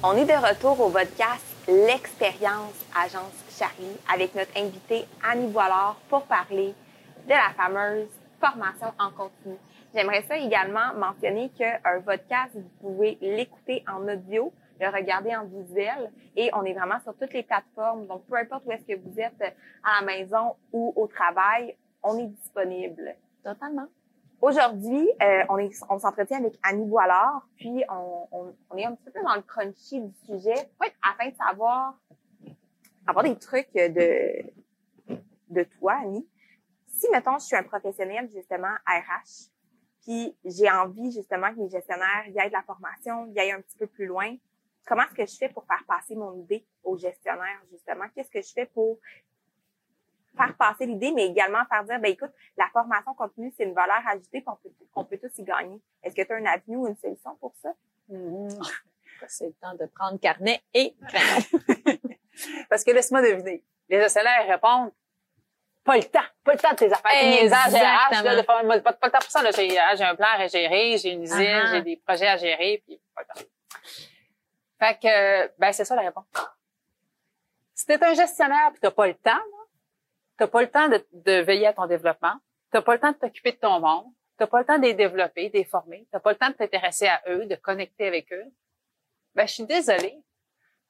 [0.02, 6.24] On est de retour au podcast L'expérience Agence Charlie avec notre invitée Annie Boilard pour
[6.24, 6.74] parler
[7.26, 8.08] de la fameuse
[8.40, 9.58] formation en continu.
[9.94, 16.10] J'aimerais ça également mentionner qu'un podcast, vous pouvez l'écouter en audio, le regarder en visuel
[16.38, 18.08] et on est vraiment sur toutes les plateformes.
[18.08, 22.18] Donc, peu importe où est-ce que vous êtes à la maison ou au travail, on
[22.18, 23.16] est disponible.
[23.44, 23.88] Totalement.
[24.42, 28.96] Aujourd'hui, euh, on est, on s'entretient avec Annie Boilard, puis on, on, on, est un
[28.96, 30.88] petit peu dans le crunchy du sujet, oui.
[31.02, 32.00] afin de savoir,
[33.06, 34.46] avoir des trucs de,
[35.50, 36.26] de toi, Annie.
[36.88, 39.50] Si, mettons, je suis un professionnel, justement, RH,
[40.04, 43.62] puis j'ai envie, justement, que les gestionnaires y aillent de la formation, y aillent un
[43.62, 44.36] petit peu plus loin,
[44.86, 48.06] comment est-ce que je fais pour faire passer mon idée aux gestionnaires, justement?
[48.16, 49.00] Qu'est-ce que je fais pour
[50.40, 54.02] faire passer l'idée, mais également faire dire, ben écoute, la formation continue, c'est une valeur
[54.08, 55.80] ajoutée, qu'on peut, peut tous y gagner.
[56.04, 57.74] Est-ce que tu as un avenue ou une solution pour ça?
[58.12, 58.72] Mm-hmm.
[59.28, 61.44] C'est le temps de prendre carnet et crayon.
[62.70, 64.94] Parce que laisse-moi deviner, les gestionnaires répondent,
[65.84, 69.08] pas le temps, pas le temps de tes affaires, niaisages, là, de pas, pas, pas
[69.08, 71.72] le temps pour ça, là, j'ai, j'ai un plan à gérer, j'ai une usine, uh-huh.
[71.72, 73.48] j'ai des projets à gérer, puis pas le temps.
[74.80, 76.26] Fait que, ben, c'est ça la réponse.
[77.76, 79.59] Si t'es un gestionnaire pis t'as pas le temps, là,
[80.40, 82.34] t'as pas le temps de, de, veiller à ton développement,
[82.72, 84.06] t'as pas le temps de t'occuper de ton monde,
[84.38, 86.54] t'as pas le temps de les développer, de les former, t'as pas le temps de
[86.54, 88.46] t'intéresser à eux, de connecter avec eux,
[89.36, 90.18] ben, je suis désolée,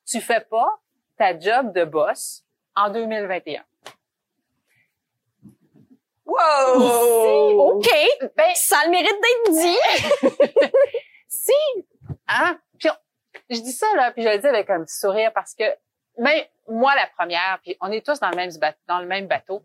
[0.06, 0.80] tu fais pas
[1.18, 3.64] ta job de boss en 2021.
[6.26, 7.78] Wow!
[7.78, 7.90] OK.
[8.36, 10.70] Ben, ça a le mérite d'être dit.
[11.28, 11.52] si,
[12.28, 12.60] hein?
[13.48, 15.64] Puis je dis ça, là, puis je le dis avec un petit sourire parce que,
[16.20, 19.28] ben, moi, la première, puis on est tous dans le même bateau, dans le même
[19.28, 19.64] bateau.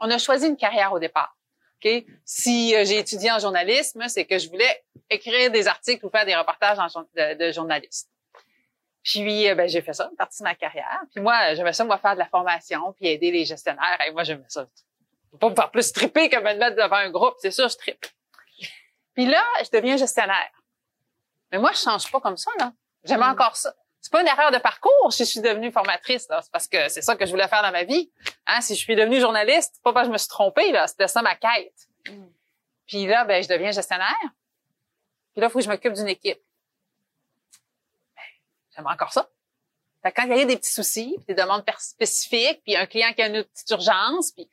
[0.00, 1.36] On a choisi une carrière au départ.
[1.84, 2.04] OK?
[2.24, 6.24] Si euh, j'ai étudié en journalisme, c'est que je voulais écrire des articles ou faire
[6.24, 8.10] des reportages en, de, de journaliste.
[9.02, 11.00] Puis, euh, ben, j'ai fait ça, une partie de ma carrière.
[11.14, 13.98] Puis moi, j'aimais ça, moi, faire de la formation, puis aider les gestionnaires.
[14.06, 14.66] Et moi, j'aimais ça.
[15.30, 17.76] Faut pas me faire plus tripper que me mettre devant un groupe, c'est sûr, je
[17.76, 18.06] trippe.
[19.14, 20.50] Puis là, je deviens gestionnaire.
[21.52, 22.72] Mais moi, je change pas comme ça, là.
[23.04, 23.30] J'aime mm.
[23.30, 23.72] encore ça.
[24.06, 26.40] C'est pas une erreur de parcours si je suis devenue formatrice, là.
[26.40, 28.08] C'est parce que c'est ça que je voulais faire dans ma vie.
[28.46, 28.60] Hein?
[28.60, 30.86] Si je suis devenue journaliste, pas parce que je me suis trompée, là.
[30.86, 31.74] C'était ça ma quête.
[32.08, 32.26] Mm.
[32.86, 34.14] Puis là, ben, je deviens gestionnaire.
[35.32, 36.38] Puis là, il faut que je m'occupe d'une équipe.
[38.14, 38.22] Ben,
[38.76, 39.28] j'aime encore ça.
[40.04, 43.12] Fait quand il y a des petits soucis, puis des demandes spécifiques, puis un client
[43.12, 44.48] qui a une petite urgence, puis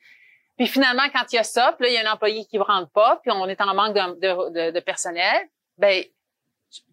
[0.56, 2.58] puis finalement, quand il y a ça, puis là, il y a un employé qui
[2.58, 6.04] ne rentre pas, puis on est en manque de, de, de personnel, ben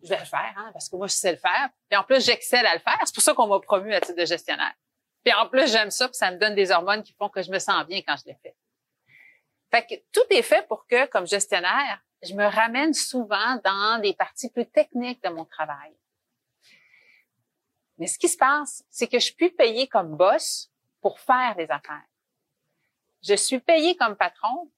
[0.03, 1.69] je vais le faire, hein, parce que moi, je sais le faire.
[1.89, 2.99] Puis en plus, j'excelle à le faire.
[3.05, 4.73] C'est pour ça qu'on m'a promu à titre de gestionnaire.
[5.23, 7.51] Puis en plus, j'aime ça, puis ça me donne des hormones qui font que je
[7.51, 8.55] me sens bien quand je le fais.
[9.69, 14.13] Fait que tout est fait pour que, comme gestionnaire, je me ramène souvent dans des
[14.13, 15.95] parties plus techniques de mon travail.
[17.97, 21.69] Mais ce qui se passe, c'est que je suis payée comme boss pour faire des
[21.69, 22.05] affaires.
[23.23, 24.71] Je suis payée comme patron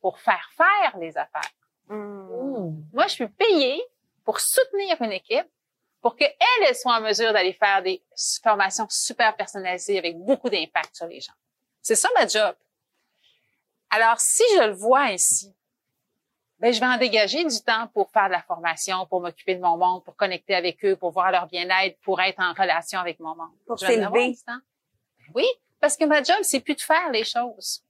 [0.00, 1.50] pour faire faire les affaires.
[1.88, 2.82] Mmh.
[2.92, 3.82] Moi, je suis payée
[4.28, 5.48] pour soutenir une équipe,
[6.02, 8.02] pour qu'elle elle soit en mesure d'aller faire des
[8.42, 11.32] formations super personnalisées avec beaucoup d'impact sur les gens.
[11.80, 12.54] C'est ça ma job.
[13.88, 15.56] Alors, si je le vois ainsi,
[16.58, 19.62] ben, je vais en dégager du temps pour faire de la formation, pour m'occuper de
[19.62, 23.20] mon monde, pour connecter avec eux, pour voir leur bien-être, pour être en relation avec
[23.20, 23.56] mon monde.
[23.66, 24.36] Pour s'élever.
[25.34, 25.46] Oui,
[25.80, 27.82] parce que ma job, c'est plus de faire les choses.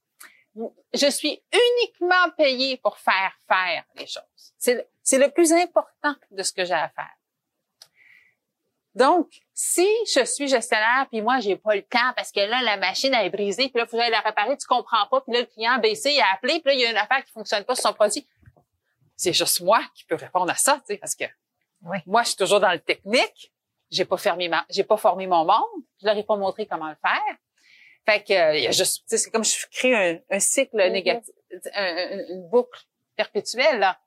[0.95, 4.53] Je suis uniquement payée pour faire faire les choses.
[4.57, 7.17] C'est c'est le plus important de ce que j'ai à faire.
[8.95, 12.77] Donc, si je suis gestionnaire, puis moi, j'ai pas le temps parce que là, la
[12.77, 15.47] machine est brisée, puis là, il faudrait la réparer, tu comprends pas, puis là, le
[15.47, 17.65] client a baissé, il a appelé, puis là, il y a une affaire qui fonctionne
[17.65, 18.29] pas sur son produit.
[19.17, 21.25] C'est juste moi qui peux répondre à ça, tu sais, parce que
[22.05, 23.51] moi, je suis toujours dans le technique,
[23.91, 26.91] j'ai pas fermé ma, j'ai pas formé mon monde, je leur ai pas montré comment
[26.91, 27.37] le faire.
[28.05, 30.93] Fait que, euh, il y a juste, c'est comme je crée un, un cycle mm-hmm.
[30.93, 31.35] négatif,
[31.75, 32.83] une boucle
[33.17, 33.99] perpétuelle, là.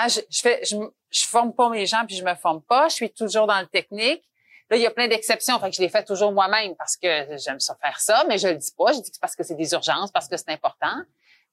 [0.00, 0.76] Ah, je, je fais, je,
[1.10, 2.88] je forme pas mes gens puis je me forme pas.
[2.88, 4.24] Je suis toujours dans le technique.
[4.70, 7.38] Là, il y a plein d'exceptions, fait que je les fais toujours moi-même parce que
[7.38, 8.92] j'aime ça faire ça, mais je le dis pas.
[8.92, 10.94] Je dis que c'est parce que c'est des urgences, parce que c'est important.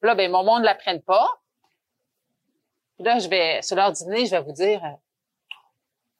[0.01, 1.29] Puis là, ben mon monde ne l'apprenne pas.
[2.97, 4.89] Puis là, je vais, sur leur dîner, je vais vous dire, euh,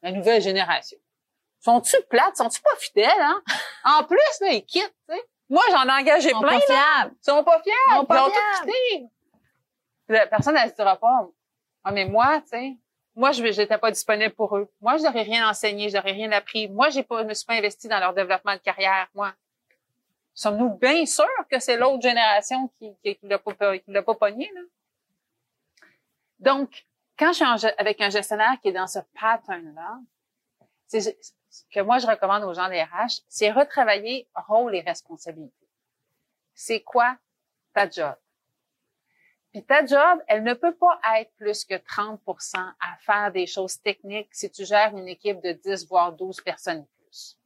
[0.02, 0.98] la nouvelle génération.
[1.60, 2.36] Sont-tu plates?
[2.36, 3.42] Sont-tu pas fidèles, hein?
[3.84, 5.22] En plus, là, ils quittent, tu sais.
[5.48, 7.78] Moi, j'en ai engagé plein, Ils sont pas fiables.
[7.90, 9.06] Ils, sont pas ils ont tout quitté.
[10.08, 11.28] La personne, elle se dira pas,
[11.88, 12.76] ah, mais moi, tu sais,
[13.14, 14.68] moi, je n'étais pas disponible pour eux.
[14.80, 16.68] Moi, je n'aurais rien enseigné, je n'aurais rien appris.
[16.68, 19.32] Moi, je me suis pas investi dans leur développement de carrière, moi.
[20.34, 24.60] Sommes-nous bien sûrs que c'est l'autre génération qui, qui, l'a pas, qui pas pogné, là?
[26.40, 26.84] Donc,
[27.16, 30.00] quand je suis avec un gestionnaire qui est dans ce pattern-là,
[30.88, 31.10] ce
[31.72, 35.68] que moi, je recommande aux gens des RH, c'est retravailler rôle et responsabilité.
[36.52, 37.16] C'est quoi
[37.72, 38.16] ta job?
[39.56, 43.80] Puis ta job, elle ne peut pas être plus que 30% à faire des choses
[43.80, 47.38] techniques si tu gères une équipe de 10 voire 12 personnes plus.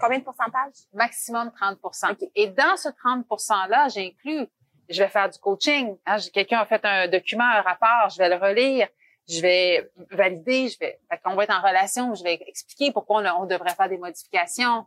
[0.00, 0.72] Combien de pourcentage?
[0.92, 4.48] Maximum 30% Et dans ce 30 %-là, j'inclus,
[4.88, 5.96] je vais faire du coaching.
[6.04, 8.88] Hein, Quelqu'un a fait un document, un rapport, je vais le relire,
[9.28, 13.42] je vais valider, je vais, on va être en relation, je vais expliquer pourquoi on,
[13.42, 14.84] on devrait faire des modifications.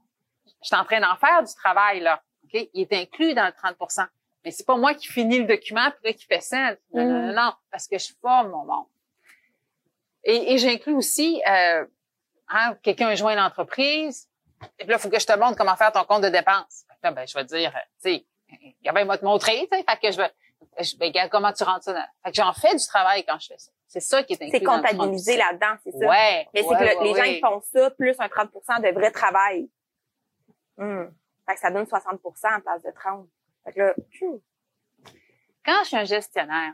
[0.61, 2.21] Je suis en train d'en faire du travail, là.
[2.43, 2.67] OK?
[2.73, 3.77] Il est inclus dans le 30
[4.47, 6.71] mais c'est pas moi qui finis le document puis qui fait ça.
[6.93, 7.35] Non, non, non, mm.
[7.35, 8.85] non, parce que je forme mon monde.
[10.23, 11.85] Et, et j'inclus aussi, euh,
[12.47, 14.29] hein, quelqu'un joint une entreprise,
[14.79, 16.85] et puis là, il faut que je te montre comment faire ton compte de dépenses.
[17.03, 18.25] Là, ben, je vais te dire, tu sais,
[18.81, 20.31] il va te montrer, tu sais, fait que je vais,
[20.79, 23.37] je, ben, regarde comment tu rentres ça dans, fait que j'en fais du travail quand
[23.39, 23.71] je fais ça.
[23.85, 26.07] C'est ça qui est inclus C'est comptabilisé là-dedans, c'est ça?
[26.07, 26.47] Ouais.
[26.53, 29.69] Mais c'est que les gens qui font ça, plus un 30% de vrai travail.
[30.77, 31.13] Hum.
[31.45, 33.27] Fait que ça donne 60% en place de 30.
[35.65, 36.73] Quand je suis un gestionnaire,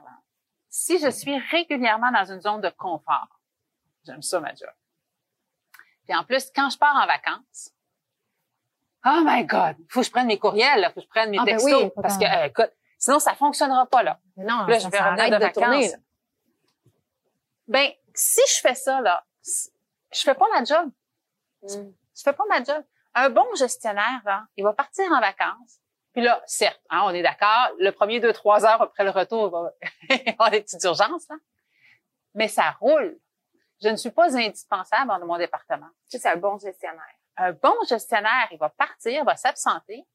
[0.70, 3.40] si je suis régulièrement dans une zone de confort,
[4.06, 4.74] j'aime ça ma job.
[6.06, 7.72] Puis en plus, quand je pars en vacances,
[9.06, 11.40] oh my God, faut que je prenne mes courriels, il faut que je prenne mes
[11.40, 14.20] ah, ben textos, parce que, euh, écoute, sinon ça fonctionnera pas là.
[14.38, 15.96] non, là, je vais revenir de, vacances.
[17.68, 20.92] Ben, si je fais ça là, je fais pas ma job.
[21.64, 21.92] Mm.
[22.16, 22.84] Je fais pas ma job.
[23.16, 25.80] Un bon gestionnaire là, il va partir en vacances,
[26.13, 29.52] puis là, certes, hein, on est d'accord, le premier deux, trois heures après le retour,
[30.10, 31.36] on a des petites urgences, là.
[32.36, 33.19] mais ça roule.
[33.82, 35.89] Je ne suis pas indispensable dans mon département.
[36.08, 37.02] c'est un bon gestionnaire.
[37.36, 40.06] Un bon gestionnaire, il va partir, va s'absenter,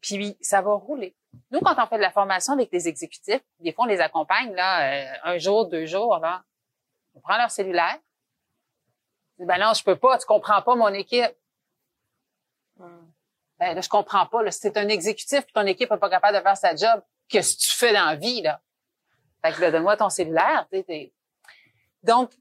[0.00, 1.16] puis ça va rouler.
[1.50, 4.54] Nous, quand on fait de la formation avec des exécutifs, des fois, on les accompagne
[4.54, 6.44] là, euh, un jour, deux jours, là.
[7.14, 7.98] On prend leur cellulaire.
[9.38, 11.34] Ben non, je peux pas, tu comprends pas mon équipe.
[12.76, 13.13] Hmm.
[13.58, 14.42] Ben, là, je comprends pas.
[14.42, 17.02] Là, si t'es un exécutif et ton équipe n'est pas capable de faire sa job,
[17.28, 18.60] qu'est-ce que tu fais dans la vie, là?
[19.44, 20.66] Fait que donne-moi ton cellulaire.
[22.02, 22.32] Donc,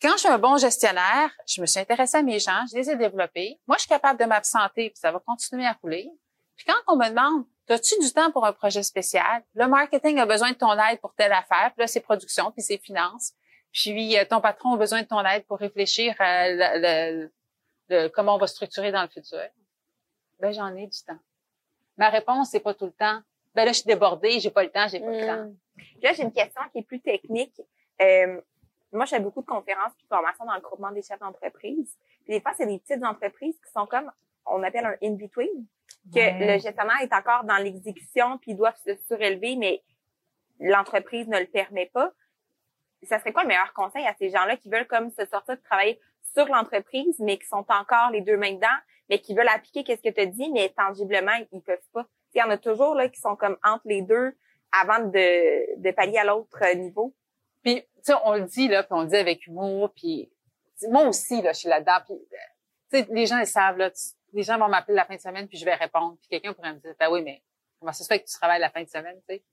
[0.00, 2.90] quand je suis un bon gestionnaire, je me suis intéressée à mes gens, je les
[2.90, 3.60] ai développés.
[3.66, 6.10] Moi, je suis capable de m'absenter, puis ça va continuer à rouler.
[6.56, 9.42] Puis quand on me demande, as-tu du temps pour un projet spécial?
[9.54, 12.62] Le marketing a besoin de ton aide pour telle affaire, puis là, c'est production, puis
[12.62, 13.32] c'est finance.
[13.72, 17.30] Puis euh, ton patron a besoin de ton aide pour réfléchir à le,
[18.08, 19.42] comment on va structurer dans le futur
[20.40, 21.18] ben j'en ai du temps.
[21.96, 23.20] Ma réponse c'est pas tout le temps.
[23.54, 25.44] Ben là je suis débordée, j'ai pas le temps, j'ai pas le temps.
[25.44, 25.56] Hmm.
[26.02, 27.60] Là j'ai une question qui est plus technique.
[28.00, 28.40] Euh,
[28.92, 31.96] moi je fais beaucoup de conférences puis de formations dans le groupement des chefs d'entreprise.
[32.24, 34.10] Puis des fois c'est des petites entreprises qui sont comme
[34.46, 35.66] on appelle un in between
[36.14, 39.82] que le gestionnaire est encore dans l'exécution puis ils doivent se surélever mais
[40.58, 42.12] l'entreprise ne le permet pas.
[43.02, 45.62] Ça serait quoi le meilleur conseil à ces gens-là qui veulent comme se sortir de
[45.62, 46.00] travailler
[46.34, 48.68] sur l'entreprise mais qui sont encore les deux mains dedans
[49.10, 52.06] mais qui veulent appliquer qu'est-ce que tu as dit, mais tangiblement, ils peuvent pas.
[52.32, 54.32] Il y en a toujours là qui sont comme entre les deux
[54.72, 57.14] avant de, de pallier à l'autre niveau.
[57.64, 60.32] Puis, tu sais, on le dit, là, puis on le dit avec humour, puis
[60.88, 61.98] moi aussi, là, je suis là-dedans.
[62.06, 63.90] Puis, tu les gens, ils savent, là,
[64.32, 66.16] les gens vont m'appeler la fin de semaine, puis je vais répondre.
[66.20, 67.42] Puis quelqu'un pourrait me dire, ben oui, mais
[67.80, 69.44] comment ça se fait que tu travailles la fin de semaine, tu sais?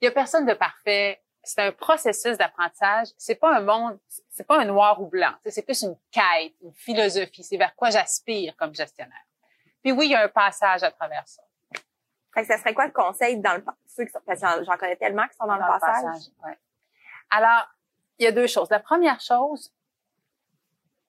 [0.00, 3.08] Il y a personne de parfait c'est un processus d'apprentissage.
[3.16, 3.98] C'est pas un monde,
[4.30, 5.32] c'est pas un noir ou blanc.
[5.46, 7.42] C'est plus une quête, une philosophie.
[7.42, 9.24] C'est vers quoi j'aspire comme gestionnaire.
[9.82, 11.42] Puis oui, il y a un passage à travers ça.
[12.34, 14.76] Fait que ça serait quoi le conseil dans le ceux qui sont, parce que j'en
[14.76, 16.30] connais tellement qui sont dans, le passage.
[17.30, 17.68] Alors,
[18.18, 18.68] il y a deux choses.
[18.70, 19.72] La première chose,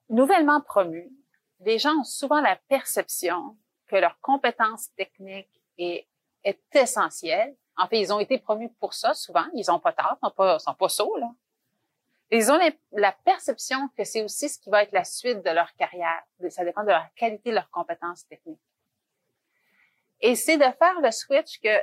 [0.08, 1.10] nouvellement promus,
[1.60, 6.06] les gens ont souvent la perception que leur compétence technique est,
[6.42, 9.44] est essentielle en fait, ils ont été promus pour ça souvent.
[9.54, 11.30] Ils ont pas tard, ils sont pas, sont pas sots, là.
[12.30, 12.58] Ils ont
[12.92, 16.22] la perception que c'est aussi ce qui va être la suite de leur carrière.
[16.50, 18.60] Ça dépend de leur qualité, de leurs compétences techniques.
[20.20, 21.76] Et c'est de faire le switch que,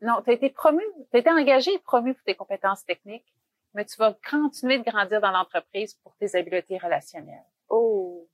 [0.00, 3.32] non, tu as été promu, tu as été engagé et promu pour tes compétences techniques,
[3.74, 7.44] mais tu vas continuer de grandir dans l'entreprise pour tes habiletés relationnelles.
[7.68, 8.26] Oh!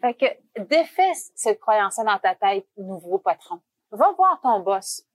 [0.00, 3.60] Fait que défais cette croyance-là dans ta tête, nouveau patron.
[3.92, 5.06] Va voir ton boss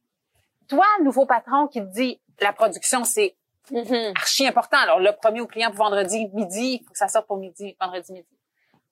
[0.71, 3.35] toi, nouveau patron qui te dit la production, c'est
[3.71, 4.13] mm-hmm.
[4.15, 4.77] archi important.
[4.77, 7.75] Alors, le premier au client pour vendredi midi, il faut que ça sorte pour midi,
[7.79, 8.39] vendredi midi.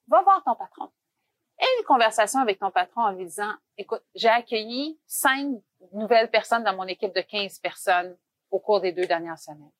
[0.10, 0.92] Va voir ton patron.
[1.58, 5.62] Et une conversation avec ton patron en lui disant, écoute, j'ai accueilli cinq
[5.94, 8.18] nouvelles personnes dans mon équipe de 15 personnes
[8.52, 9.72] au cours des deux dernières semaines.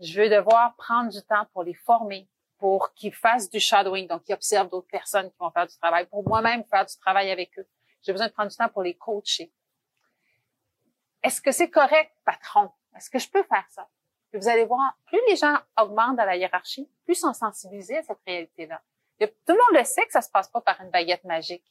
[0.00, 2.28] Je veux devoir prendre du temps pour les former,
[2.58, 6.06] pour qu'ils fassent du shadowing, donc qu'ils observent d'autres personnes qui vont faire du travail,
[6.06, 7.68] pour moi-même faire du travail avec eux.
[8.02, 9.52] J'ai besoin de prendre du temps pour les coacher
[11.22, 12.70] est-ce que c'est correct, patron?
[12.96, 13.88] Est-ce que je peux faire ça?
[14.30, 17.98] Puis vous allez voir, plus les gens augmentent dans la hiérarchie, plus ils sont sensibilisés
[17.98, 18.80] à cette réalité-là.
[19.18, 21.64] Tout le monde le sait que ça se passe pas par une baguette magique.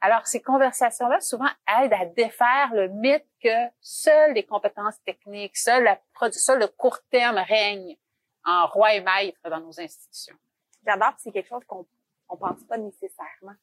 [0.00, 1.48] Alors, ces conversations-là, souvent,
[1.80, 7.38] aident à défaire le mythe que seules les compétences techniques, seul, la, le court terme
[7.38, 7.96] règne
[8.44, 10.36] en roi et maître dans nos institutions.
[10.84, 11.86] J'adore, c'est quelque chose qu'on
[12.28, 13.54] on pense pas nécessairement.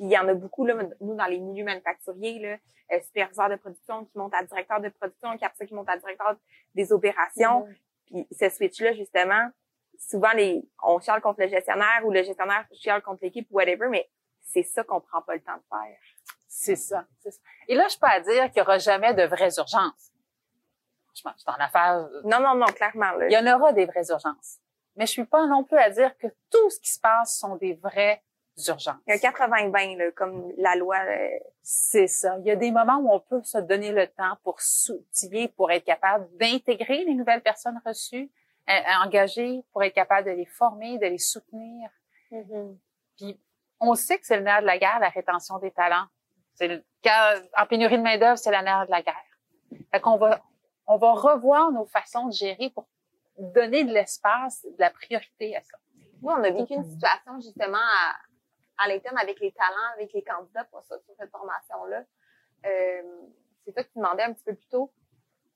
[0.00, 2.56] Puis il y en a beaucoup, là, nous, dans les milieux manufacturiers, là,
[2.90, 5.98] euh, superviseurs de production qui montent à directeur de production, qui après qui montent à
[5.98, 6.36] directeur
[6.74, 7.66] des opérations.
[7.66, 7.76] Mm-hmm.
[8.06, 9.50] Puis ce switch-là, justement,
[9.98, 13.88] souvent les on chiale contre le gestionnaire ou le gestionnaire chiale contre l'équipe ou whatever,
[13.90, 14.08] mais
[14.40, 15.98] c'est ça qu'on prend pas le temps de faire.
[16.48, 17.30] C'est ça, ça,
[17.68, 20.12] Et là, je peux pas dire qu'il y aura jamais de vraies urgences.
[21.14, 22.08] Je pense, en affaire.
[22.24, 23.20] Non, non, non, clairement.
[23.28, 24.60] Il y en aura des vraies urgences.
[24.96, 27.56] Mais je suis pas non plus à dire que tout ce qui se passe sont
[27.56, 28.22] des vraies
[28.68, 28.96] urgences.
[29.06, 30.96] Il y a 80-20, comme la loi.
[30.98, 31.28] Euh,
[31.62, 32.36] c'est ça.
[32.40, 35.70] Il y a des moments où on peut se donner le temps pour s'outiller, pour
[35.70, 38.30] être capable d'intégrer les nouvelles personnes reçues,
[39.04, 41.90] engagées, pour être capable de les former, de les soutenir.
[42.30, 42.76] Mm-hmm.
[43.16, 43.40] Puis
[43.80, 46.06] on sait que c'est le nerf de la guerre, la rétention des talents.
[46.54, 46.84] C'est le,
[47.56, 49.14] en pénurie de main-d'œuvre, c'est le nerf de la guerre.
[49.90, 50.40] Fait qu'on va,
[50.86, 52.86] on va revoir nos façons de gérer pour
[53.38, 55.78] donner de l'espace, de la priorité à ça.
[56.22, 58.16] Nous, on a vécu une situation justement à,
[58.80, 62.04] à avec les talents, avec les candidats pour ça, sur cette formation-là.
[62.66, 63.02] Euh,
[63.64, 64.92] c'est ça que tu demandais un petit peu plus tôt.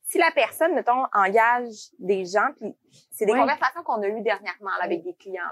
[0.03, 2.77] Si la personne, mettons, engage des gens, puis
[3.11, 5.49] c'est des conversations qu'on a eues dernièrement avec des clients.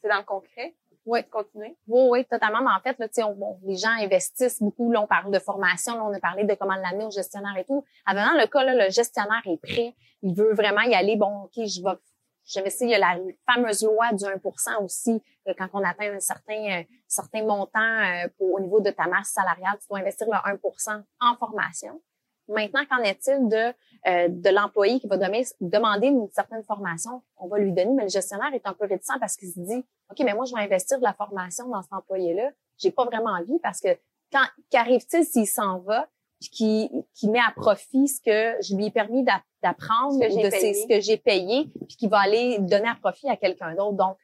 [0.00, 0.74] C'est dans le concret.
[1.04, 1.24] Oui.
[1.28, 1.76] Continuer.
[1.88, 2.60] Oui, oui, totalement.
[2.62, 4.90] Mais en fait, là, on, bon, les gens investissent beaucoup.
[4.92, 5.96] Là, on parle de formation.
[5.96, 7.84] Là, on a parlé de comment l'amener au gestionnaire et tout.
[8.06, 9.94] Avant le cas, là, le gestionnaire est prêt.
[10.22, 11.16] Il veut vraiment y aller.
[11.16, 11.96] Bon, OK, je vais
[12.44, 15.22] J'investis, il y a la fameuse loi du 1% aussi,
[15.56, 19.78] quand on atteint un certain, euh, certain montant euh, au niveau de ta masse salariale,
[19.80, 22.00] tu dois investir le 1% en formation.
[22.48, 23.72] Maintenant, qu'en est-il de,
[24.06, 27.22] euh, de l'employé qui va demander une certaine formation?
[27.36, 29.84] On va lui donner, mais le gestionnaire est un peu réticent parce qu'il se dit,
[30.10, 32.50] OK, mais moi, je vais investir de la formation dans cet employé-là.
[32.78, 33.96] J'ai pas vraiment envie parce que
[34.32, 36.08] quand, qu'arrive-t-il s'il s'en va?
[36.50, 41.00] Qui, qui met à profit ce que je lui ai permis d'apprendre de ce que
[41.00, 43.96] j'ai payé, puis qui va aller donner à profit à quelqu'un d'autre.
[43.96, 44.16] Donc,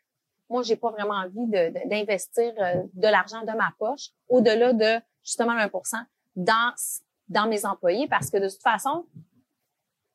[0.51, 1.47] moi, j'ai pas vraiment envie
[1.87, 5.97] d'investir de, euh, de, l'argent de ma poche au-delà de justement 1%
[6.37, 6.73] dans
[7.29, 9.07] dans mes employés parce que de toute façon,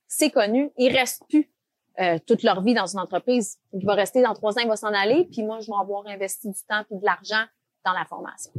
[0.07, 1.51] c'est connu, ils restent plus
[1.99, 3.59] euh, toute leur vie dans une entreprise.
[3.73, 6.05] Il va rester dans trois ans, il va s'en aller, puis moi, je vais avoir
[6.07, 7.43] investi du temps et de l'argent
[7.85, 8.51] dans la formation.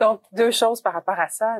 [0.00, 1.58] Donc, deux choses par rapport à ça.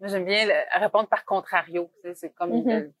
[0.00, 1.90] Moi, j'aime bien répondre par contrario.
[2.14, 2.50] C'est comme.
[2.50, 2.92] Mm-hmm.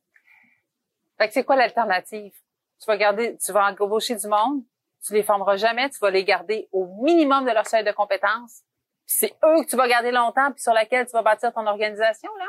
[1.18, 2.32] Fait que c'est quoi l'alternative?
[2.80, 4.62] Tu vas garder, tu vas embaucher du monde,
[5.04, 8.62] tu les formeras jamais, tu vas les garder au minimum de leur seuil de compétences.
[9.06, 12.30] C'est eux que tu vas garder longtemps, puis sur laquelle tu vas bâtir ton organisation,
[12.38, 12.46] là.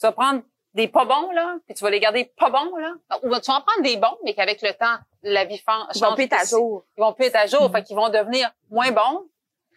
[0.00, 0.42] Tu vas prendre
[0.74, 2.94] des pas bons, là, puis tu vas les garder pas bons, là.
[3.22, 5.86] Ou tu vas en prendre des bons, mais qu'avec le temps, la vie change.
[5.94, 6.84] Ils vont plus être à jour.
[6.96, 7.72] Ils vont plus être à jour, mm-hmm.
[7.72, 9.28] fait qu'ils vont devenir moins bons,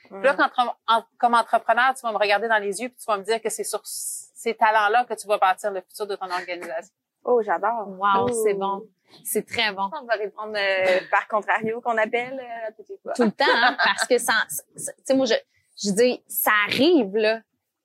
[0.08, 0.99] puis là, mm.
[1.18, 3.49] comme entrepreneur, tu vas me regarder dans les yeux puis tu vas me dire que
[3.49, 6.93] c'est sur ces talents-là que tu vas bâtir le futur de ton organisation.
[7.24, 7.88] Oh, j'adore.
[7.88, 8.84] Wow, c'est bon.
[9.24, 9.89] C'est très bon.
[10.01, 12.84] On va répondre euh, par contrario qu'on appelle euh,
[13.16, 14.34] tout le temps, hein, parce que ça,
[14.76, 15.34] tu sais, moi, je,
[15.82, 17.41] je dis, ça arrive là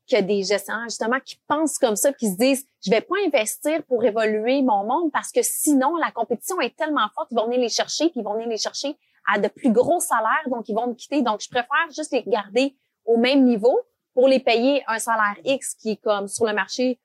[0.06, 3.00] qu'il y a des gestionnaires justement qui pensent comme ça, qui se disent, je vais
[3.00, 7.36] pas investir pour évoluer mon monde parce que sinon la compétition est tellement forte, ils
[7.36, 8.96] vont venir les chercher, puis ils vont venir les chercher
[9.26, 11.22] à de plus gros salaires, donc ils vont me quitter.
[11.22, 13.78] Donc, je préfère juste les garder au même niveau
[14.14, 16.98] pour les payer un salaire X qui est comme sur le marché,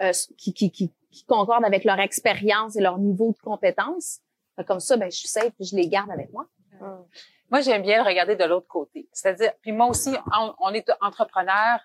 [0.00, 4.20] euh, qui, qui, qui, qui, concorde avec leur expérience et leur niveau de compétence.
[4.66, 6.46] Comme ça, ben, je suis safe je les garde avec moi.
[6.80, 7.04] Hum.
[7.50, 9.08] Moi, j'aime bien le regarder de l'autre côté.
[9.12, 10.14] C'est-à-dire, puis moi aussi,
[10.58, 11.80] on, est entrepreneur,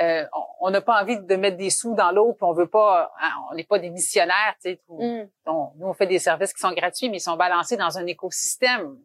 [0.00, 0.24] euh,
[0.60, 3.30] on n'a pas envie de mettre des sous dans l'eau, puis on veut pas, hein,
[3.50, 4.80] on n'est pas des missionnaires, tu sais.
[4.88, 5.28] Hum.
[5.46, 8.98] nous, on fait des services qui sont gratuits, mais ils sont balancés dans un écosystème.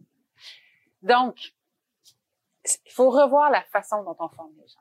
[1.06, 1.54] Donc,
[2.66, 4.80] il faut revoir la façon dont on forme les gens.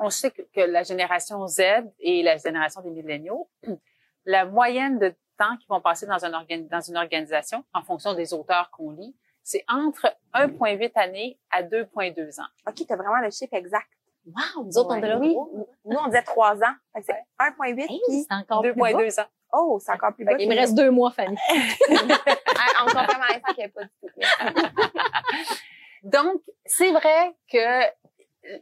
[0.00, 1.60] On sait que, la génération Z
[2.00, 3.48] et la génération des milléniaux,
[4.24, 8.34] la moyenne de temps qu'ils vont passer dans, un dans une organisation, en fonction des
[8.34, 12.48] auteurs qu'on lit, c'est entre 1,8 années à 2,2 ans.
[12.66, 13.88] OK, tu as vraiment le chiffre exact.
[14.26, 15.36] Wow, nous autres, on disait oui.
[15.84, 16.74] Nous, on disait 3 ans.
[17.02, 19.26] C'est 1,8 puis 2,2 ans.
[19.52, 20.32] Oh, c'est encore plus bas.
[20.38, 21.36] Il me reste deux mois, Fanny.
[22.80, 24.08] en complément à ça, qu'il n'y a pas du tout.
[26.02, 27.84] Donc, c'est vrai que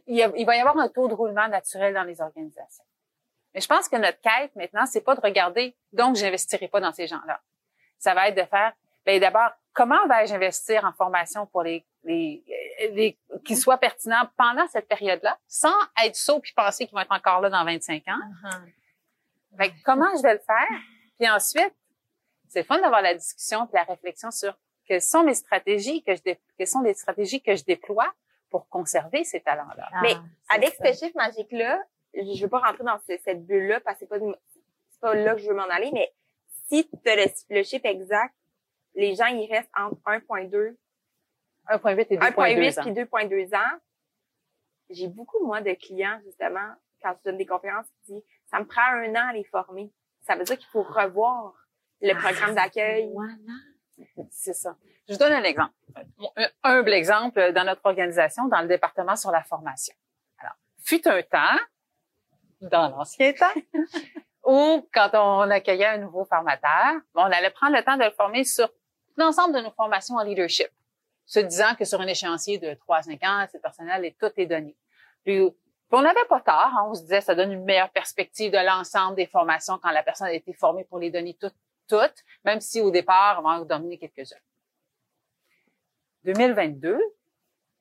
[0.07, 2.83] il, va y avoir un taux de roulement naturel dans les organisations.
[3.53, 6.91] Mais je pense que notre quête maintenant, c'est pas de regarder, donc j'investirai pas dans
[6.91, 7.41] ces gens-là.
[7.97, 8.73] Ça va être de faire,
[9.05, 12.43] ben d'abord, comment vais-je investir en formation pour les, les,
[12.91, 15.73] les qui soient pertinents pendant cette période-là, sans
[16.03, 18.19] être saut puis penser qu'ils vont être encore là dans 25 ans.
[18.43, 20.79] Uh comment je vais le faire?
[21.19, 21.73] Puis ensuite,
[22.49, 26.21] c'est fun d'avoir la discussion puis la réflexion sur quelles sont mes stratégies que je
[26.21, 28.11] dé- quelles sont les stratégies que je déploie
[28.49, 29.89] pour conserver ces talents-là.
[30.01, 30.93] Mais Ah, c'est Avec ça.
[30.93, 31.81] ce chiffre magique-là,
[32.13, 34.25] je je veux pas rentrer dans ce- cette bulle-là parce que c'est pas,
[34.99, 36.11] pas là que je veux m'en aller, mais
[36.67, 38.33] si tu as le, le chiffre exact,
[38.95, 40.75] les gens, ils restent entre 1.2,
[41.69, 42.83] 1.8 et 2.2 1.8 ans.
[42.83, 43.79] puis 2.2 ans.
[44.89, 48.65] J'ai beaucoup, moi, de clients, justement, quand je donne des conférences, qui disent, ça me
[48.65, 49.91] prend un an à les former.
[50.21, 51.53] Ça veut dire qu'il faut revoir
[52.01, 53.09] le programme d'accueil.
[53.13, 53.33] Voilà.
[54.29, 54.75] C'est ça.
[55.07, 55.73] Je vous donne un exemple.
[56.35, 59.95] Un humble exemple dans notre organisation, dans le département sur la formation.
[60.39, 61.59] Alors, fut un temps,
[62.61, 63.61] dans l'ancien temps,
[64.45, 68.43] où quand on accueillait un nouveau formateur, on allait prendre le temps de le former
[68.43, 68.69] sur
[69.17, 70.69] l'ensemble de nos formations en leadership,
[71.25, 74.31] se disant que sur un échéancier de 3 à 5 ans, cette personnel est tout
[74.37, 74.75] est donné.
[75.23, 75.51] Puis, puis
[75.91, 79.15] on n'avait pas tort, hein, on se disait ça donne une meilleure perspective de l'ensemble
[79.15, 81.55] des formations quand la personne a été formée pour les donner toutes,
[81.87, 84.37] toutes, même si au départ, on va en dominer quelques-uns.
[86.23, 86.99] 2022,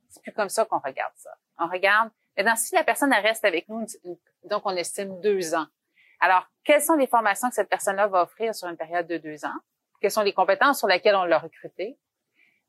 [0.08, 1.30] c'est plus comme ça qu'on regarde ça.
[1.58, 3.84] On regarde, maintenant, si la personne reste avec nous,
[4.44, 5.66] donc on estime deux ans.
[6.20, 9.44] Alors, quelles sont les formations que cette personne-là va offrir sur une période de deux
[9.44, 9.54] ans?
[10.00, 11.98] Quelles sont les compétences sur lesquelles on l'a recruté?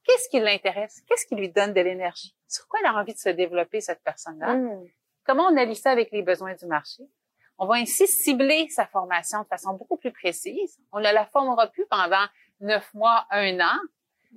[0.03, 1.01] Qu'est-ce qui l'intéresse?
[1.07, 2.35] Qu'est-ce qui lui donne de l'énergie?
[2.47, 4.55] Sur quoi elle a envie de se développer, cette personne-là?
[4.55, 4.87] Mm.
[5.25, 7.03] Comment on allie ça avec les besoins du marché?
[7.57, 10.79] On va ainsi cibler sa formation de façon beaucoup plus précise.
[10.91, 12.25] On ne la formera plus pendant
[12.59, 13.79] neuf mois, un an.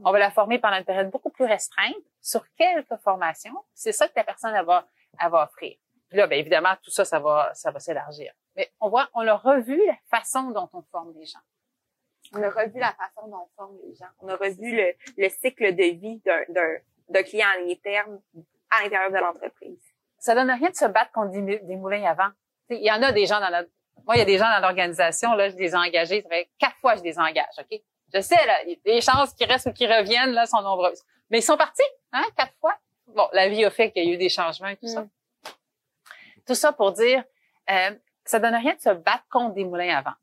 [0.05, 3.57] On va la former pendant une période beaucoup plus restreinte sur quelques formations.
[3.73, 4.87] C'est ça que la personne elle va,
[5.23, 5.77] elle va offrir.
[6.09, 8.33] Puis là, bien évidemment, tout ça, ça va, ça va s'élargir.
[8.57, 11.41] Mais on voit, on a revu la façon dont on forme les gens.
[12.33, 14.07] On a revu la façon dont on forme les gens.
[14.21, 16.75] On a revu le, le cycle de vie d'un, d'un,
[17.11, 18.21] d'un client à long terme
[18.71, 19.79] à l'intérieur de l'entreprise.
[20.19, 22.31] ça donne rien de se battre contre des, mou- des moulins avant.
[22.69, 23.63] T'sais, Il y en a des gens dans la,
[24.07, 26.49] moi, il y a des gens dans l'organisation, là, je les ai engagés, ça fait
[26.59, 27.81] quatre fois que je les engage, OK?
[28.13, 28.55] Je sais, là,
[28.85, 31.03] les chances qu'ils restent ou qu'ils reviennent, là, sont nombreuses.
[31.31, 32.77] Mais ils sont partis, hein, quatre fois.
[33.09, 35.07] Bon, la vie a fait qu'il y a eu des changements et tout ça.
[36.47, 37.25] Tout ça pour dire,
[37.71, 37.91] euh,
[38.25, 40.15] ça donne rien de se battre contre des moulins avant.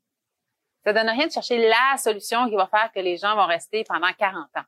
[0.84, 3.84] Ça donne rien de chercher la solution qui va faire que les gens vont rester
[3.84, 4.64] pendant 40 ans.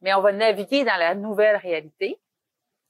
[0.00, 2.20] Mais on va naviguer dans la nouvelle réalité,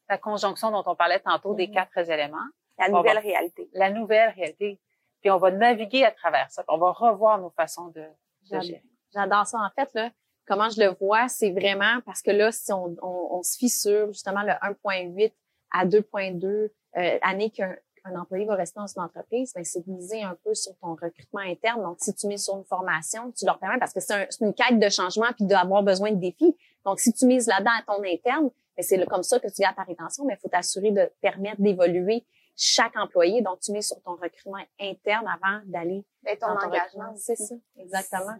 [0.08, 1.74] la conjonction dont on parlait tantôt des Mhm.
[1.74, 2.38] quatre éléments,
[2.78, 3.68] La nouvelle va- réalité.
[3.72, 4.80] la nouvelle réalité.
[5.20, 6.64] Puis on va naviguer à travers ça.
[6.68, 8.04] On va revoir nos façons de,
[8.42, 8.82] gérer.
[9.14, 9.58] J'adore ça.
[9.58, 10.10] En fait, là,
[10.46, 13.70] comment je le vois, c'est vraiment parce que là, si on, on, on se fie
[13.70, 15.32] sur justement le 1.8
[15.72, 17.74] à 2.2 euh, années qu'un
[18.04, 20.94] un employé va rester dans une entreprise, ben, c'est de miser un peu sur ton
[20.94, 21.82] recrutement interne.
[21.82, 24.44] Donc, si tu mises sur une formation, tu leur permets parce que c'est un- c'est
[24.44, 26.56] une quête de changement puis d'avoir besoin de défis.
[26.84, 29.76] Donc, si tu mises là-dedans à ton interne, ben, c'est comme ça que tu gardes
[29.76, 32.24] ta rétention, mais il faut t'assurer de permettre d'évoluer
[32.56, 33.40] chaque employé.
[33.42, 37.14] Donc, tu mises sur ton recrutement interne avant d'aller Et ton dans ton engagement.
[37.16, 38.34] C'est ça, exactement.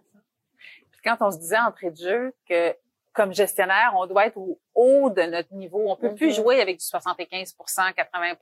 [0.90, 2.76] Puis quand on se disait entrée de jeu que
[3.12, 5.84] comme gestionnaire, on doit être au haut de notre niveau.
[5.86, 6.32] On peut plus Mhm.
[6.34, 8.34] jouer avec du 75% 80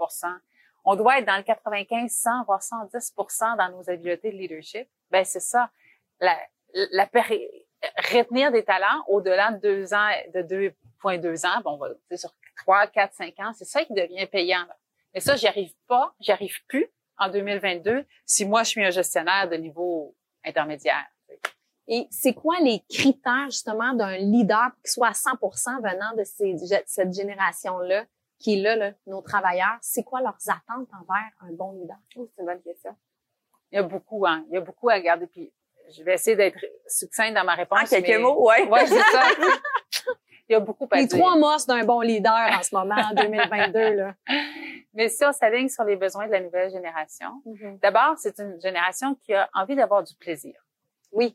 [0.84, 4.88] On doit être dans le 95, 100, voire 110% dans nos habiletés de leadership.
[5.10, 5.70] Ben c'est ça.
[6.20, 6.36] La,
[8.12, 11.80] retenir des talents au-delà de deux ans, de 2,2 ans, bon,
[12.14, 14.64] sur 3, 4, 5 ans, c'est ça qui devient payant.
[14.66, 14.76] là.
[15.14, 18.90] Mais ça, j'y arrive pas, j'y arrive plus en 2022 si moi je suis un
[18.90, 20.14] gestionnaire de niveau
[20.44, 21.06] intermédiaire.
[21.88, 26.24] Et c'est quoi les critères justement d'un leader qui soit à 100% venant de
[26.86, 28.04] cette génération-là,
[28.42, 29.78] qui est là, là, nos travailleurs?
[29.80, 31.96] C'est quoi leurs attentes envers un bon leader?
[32.16, 32.94] Oh, c'est une bonne question.
[33.70, 34.44] Il y a beaucoup, hein.
[34.48, 35.26] Il y a beaucoup à garder.
[35.26, 35.52] Puis
[35.96, 37.80] je vais essayer d'être succincte dans ma réponse.
[37.82, 38.68] En quelques mais- mots, ouais.
[38.68, 39.22] Ouais, c'est ça.
[40.48, 41.18] Il y a beaucoup à Les dire.
[41.18, 44.14] trois mosses d'un bon leader en ce moment, en 2022, là.
[44.94, 47.42] Mais si on s'aligne sur les besoins de la nouvelle génération,
[47.80, 50.54] d'abord, c'est une génération qui a envie d'avoir du plaisir.
[51.12, 51.34] Oui.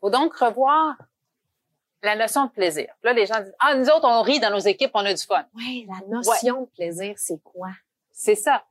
[0.00, 0.96] faut donc revoir
[2.06, 2.92] la notion de plaisir.
[3.02, 5.22] Là, les gens disent, ah, nous autres, on rit dans nos équipes, on a du
[5.22, 5.44] fun.
[5.54, 7.68] Ouais, la notion de plaisir, c'est quoi?
[8.12, 8.64] C'est ça.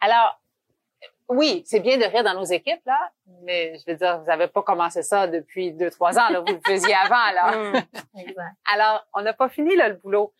[0.00, 0.40] Alors,
[1.28, 3.10] oui, c'est bien de rire dans nos équipes, là,
[3.42, 6.52] mais je veux dire, vous n'avez pas commencé ça depuis deux, trois ans, là, vous
[6.52, 7.52] le faisiez avant, là.
[8.14, 8.18] Mm.
[8.18, 8.56] Exact.
[8.70, 10.34] Alors, on n'a pas fini là, le boulot.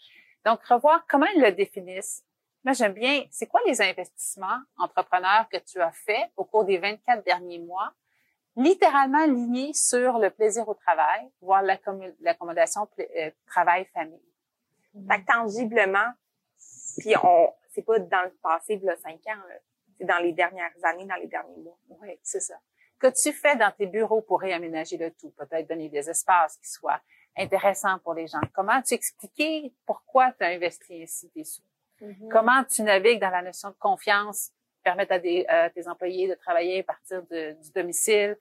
[0.44, 2.22] Donc, revoir comment ils le définissent.
[2.64, 6.78] Moi, j'aime bien, c'est quoi les investissements entrepreneurs que tu as faits au cours des
[6.78, 7.92] 24 derniers mois,
[8.56, 14.22] littéralement alignés sur le plaisir au travail, voire l'accommo- l'accommodation euh, travail-famille.
[15.08, 16.12] Fait que tangiblement,
[16.98, 19.40] puis on, c'est pas dans le passé, de cinq ans,
[19.98, 21.78] c'est dans les dernières années, dans les derniers mois.
[22.02, 22.54] Oui, c'est ça.
[22.98, 26.68] Que tu fais dans tes bureaux pour réaménager le tout, peut-être donner des espaces qui
[26.68, 27.00] soient
[27.36, 28.40] intéressants pour les gens.
[28.52, 31.62] Comment tu expliquer pourquoi tu as investi ainsi tes sous?
[32.30, 34.50] Comment tu navigues dans la notion de confiance,
[34.82, 38.36] permettre à des, euh, tes employés de travailler à partir de- du domicile.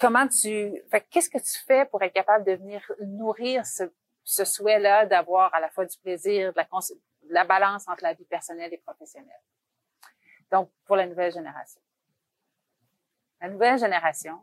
[0.00, 0.72] comment tu,
[1.10, 3.84] qu'est-ce que tu fais pour être capable de venir nourrir ce,
[4.24, 8.12] ce souhait-là d'avoir à la fois du plaisir, de la, de la balance entre la
[8.12, 9.40] vie personnelle et professionnelle?
[10.50, 11.80] Donc, pour la nouvelle génération.
[13.40, 14.40] La nouvelle génération,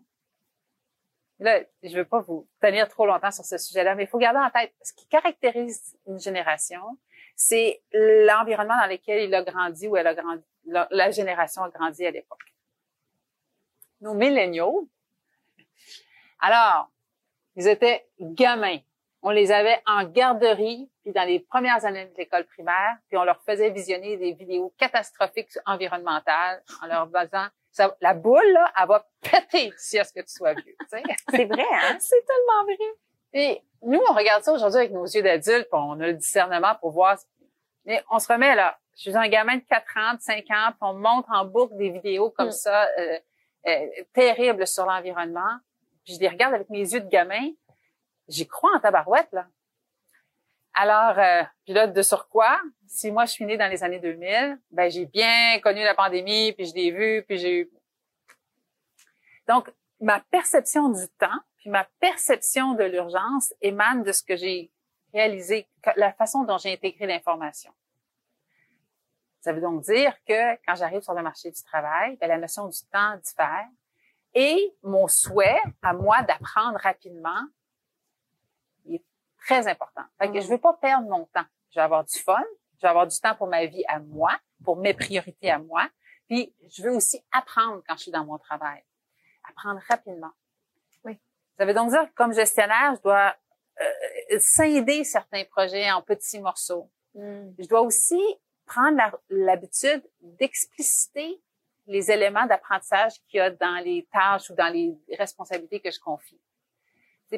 [1.39, 4.39] là, je veux pas vous tenir trop longtemps sur ce sujet-là, mais il faut garder
[4.39, 6.97] en tête, ce qui caractérise une génération,
[7.35, 11.69] c'est l'environnement dans lequel il a grandi ou elle a grandi, la, la génération a
[11.69, 12.39] grandi à l'époque.
[14.01, 14.89] Nos milléniaux,
[16.43, 16.89] alors,
[17.55, 18.79] ils étaient gamins.
[19.21, 23.23] On les avait en garderie, puis dans les premières années de l'école primaire, puis on
[23.23, 28.87] leur faisait visionner des vidéos catastrophiques environnementales en leur disant ça, la boule, là, elle
[28.89, 30.75] va péter si à ce que tu sois vieux.
[31.29, 31.97] C'est vrai, hein?
[31.99, 32.93] C'est tellement vrai.
[33.33, 36.91] Et nous, on regarde ça aujourd'hui avec nos yeux d'adultes, on a le discernement pour
[36.91, 37.17] voir.
[37.85, 38.77] Mais on se remet là.
[38.95, 41.75] Je suis un gamin de 4 ans, de 5 ans, puis on montre en boucle
[41.77, 42.51] des vidéos comme mm.
[42.51, 43.17] ça, euh,
[43.67, 45.59] euh, terribles sur l'environnement.
[46.05, 47.49] Puis je les regarde avec mes yeux de gamin.
[48.27, 49.47] J'y crois en tabarouette, là.
[50.75, 53.99] Alors, euh, puis là, de sur quoi, si moi je suis née dans les années
[53.99, 57.71] 2000, ben j'ai bien connu la pandémie, puis je l'ai vu, puis j'ai eu...
[59.47, 64.71] Donc, ma perception du temps, puis ma perception de l'urgence émane de ce que j'ai
[65.13, 67.71] réalisé, la façon dont j'ai intégré l'information.
[69.41, 72.67] Ça veut donc dire que quand j'arrive sur le marché du travail, ben, la notion
[72.67, 73.67] du temps diffère
[74.33, 77.43] et mon souhait à moi d'apprendre rapidement
[79.43, 80.03] très important.
[80.17, 81.45] Fait que je veux pas perdre mon temps.
[81.71, 82.43] Je vais avoir du fun,
[82.77, 84.31] je vais avoir du temps pour ma vie à moi,
[84.63, 85.87] pour mes priorités à moi.
[86.27, 88.83] Puis je veux aussi apprendre quand je suis dans mon travail.
[89.55, 90.31] Apprendre rapidement.
[91.03, 91.19] Oui.
[91.57, 93.35] Ça veut donc dire que comme gestionnaire, je dois
[93.81, 96.89] euh, scinder certains projets en petits morceaux.
[97.13, 97.51] Hmm.
[97.59, 98.21] Je dois aussi
[98.65, 101.41] prendre l'habitude d'expliciter
[101.85, 105.99] les éléments d'apprentissage qu'il y a dans les tâches ou dans les responsabilités que je
[105.99, 106.39] confie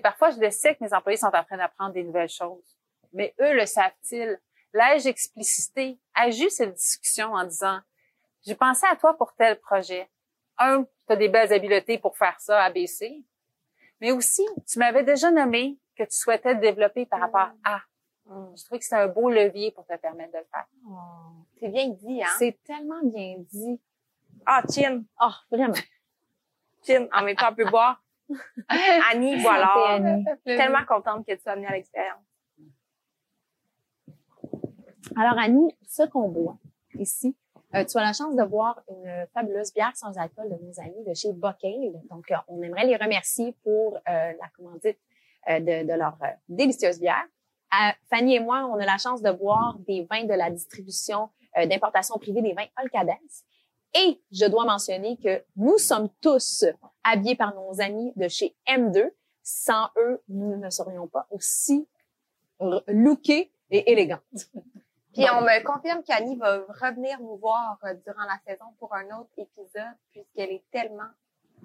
[0.01, 2.77] parfois, je le sais que mes employés sont en train d'apprendre des nouvelles choses.
[3.13, 4.39] Mais eux, le savent-ils?
[4.73, 5.99] L'ai-je explicité?
[6.17, 7.79] Ai-je eu cette discussion en disant,
[8.45, 10.09] j'ai pensé à toi pour tel projet.
[10.57, 13.23] Un, tu as des belles habiletés pour faire ça, ABC.
[14.01, 17.81] Mais aussi, tu m'avais déjà nommé que tu souhaitais te développer par rapport à.
[18.25, 18.55] Mm.
[18.57, 20.65] Je trouve que c'est un beau levier pour te permettre de le faire.
[20.87, 21.45] Oh.
[21.59, 22.29] C'est bien dit, hein?
[22.37, 23.79] C'est tellement bien dit.
[24.45, 25.03] Ah, Chin.
[25.17, 25.73] Ah, oh, vraiment.
[26.85, 28.03] Chin, en même temps, on peut boire.
[29.11, 30.23] Annie, voilà.
[30.43, 32.23] Tellement contente que tu sois venue à l'expérience.
[35.15, 36.57] Alors, Annie, ce qu'on boit
[36.95, 37.35] ici,
[37.75, 41.03] euh, tu as la chance de boire une fabuleuse bière sans alcool de nos amis
[41.05, 41.93] de chez Bocale.
[42.09, 44.97] Donc, euh, on aimerait les remercier pour euh, la commandite
[45.47, 46.17] de, de, leur
[46.49, 47.23] délicieuse bière.
[48.09, 52.17] Fanny et moi, on a la chance de boire des vins de la distribution d'importation
[52.17, 53.11] privée des vins Olcades.
[53.93, 56.65] Et je dois mentionner que nous sommes tous
[57.03, 59.11] habillés par nos amis de chez M2.
[59.43, 61.87] Sans eux, nous ne serions pas aussi
[62.87, 64.49] lookés et élégantes.
[65.15, 69.05] Puis on me confirme qu'Annie va revenir nous voir euh, durant la saison pour un
[69.17, 71.09] autre épisode puisqu'elle est tellement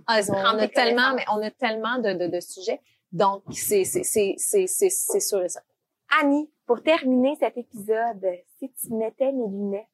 [0.06, 2.80] ah, on a tellement mais on a tellement de, de, de sujets
[3.12, 5.60] donc c'est c'est c'est c'est c'est sûr et ça.
[6.20, 8.24] Annie, pour terminer cet épisode,
[8.58, 9.86] si tu mettais mes lunettes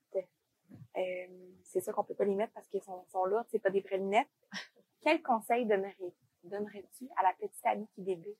[0.96, 1.26] euh,
[1.64, 3.80] c'est sûr qu'on peut pas les mettre parce qu'ils sont, sont lourdes, c'est pas des
[3.80, 4.28] vraies lunettes.
[5.02, 5.94] Quel conseil donnerais,
[6.44, 8.36] donnerais-tu à la petite amie qui débute?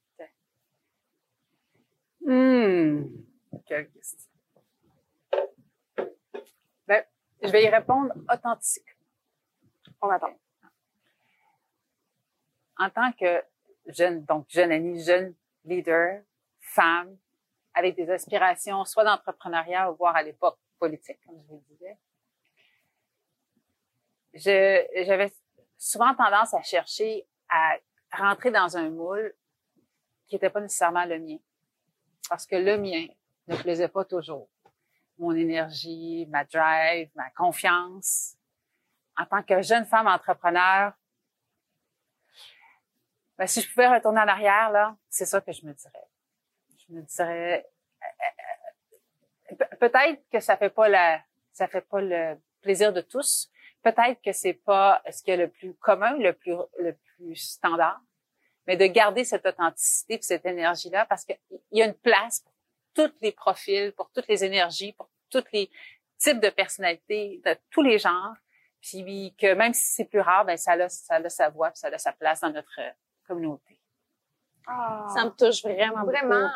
[2.24, 3.04] Hmm.
[3.66, 4.30] Quelle question.
[6.88, 7.04] Ben,
[7.42, 8.96] je vais y répondre authentique.
[10.00, 10.38] On attend.
[12.78, 13.42] En tant que
[13.86, 15.34] jeune, donc jeune amie, jeune
[15.64, 16.22] leader,
[16.60, 17.16] femme,
[17.74, 21.98] avec des aspirations soit d'entrepreneuriat voire à l'époque politique, comme je vous le disais,
[25.04, 25.32] j'avais
[25.78, 27.76] souvent tendance à chercher à
[28.12, 29.34] rentrer dans un moule
[30.26, 31.38] qui n'était pas nécessairement le mien.
[32.28, 33.06] Parce que le mien
[33.46, 34.48] ne plaisait pas toujours.
[35.18, 38.36] Mon énergie, ma drive, ma confiance.
[39.18, 40.92] En tant que jeune femme entrepreneur,
[43.38, 46.08] ben, si je pouvais retourner en arrière, là, c'est ça que je me dirais.
[46.88, 47.66] Je me dirais,
[48.02, 51.20] euh, euh, peut-être que ça fait pas la,
[51.52, 53.50] ça fait pas le plaisir de tous,
[53.82, 58.00] peut-être que c'est pas ce qui est le plus commun, le plus le plus standard,
[58.66, 61.38] mais de garder cette authenticité et cette énergie là parce qu'il
[61.72, 62.52] y a une place pour
[62.96, 65.70] tous les profils, pour toutes les énergies, pour tous les
[66.18, 68.34] types de personnalités de tous les genres,
[68.80, 71.78] puis que même si c'est plus rare, ben ça a ça a sa voix, puis
[71.78, 72.80] ça a sa place dans notre
[73.26, 73.78] communauté.
[74.68, 76.48] Oh, ça me touche vraiment Vraiment.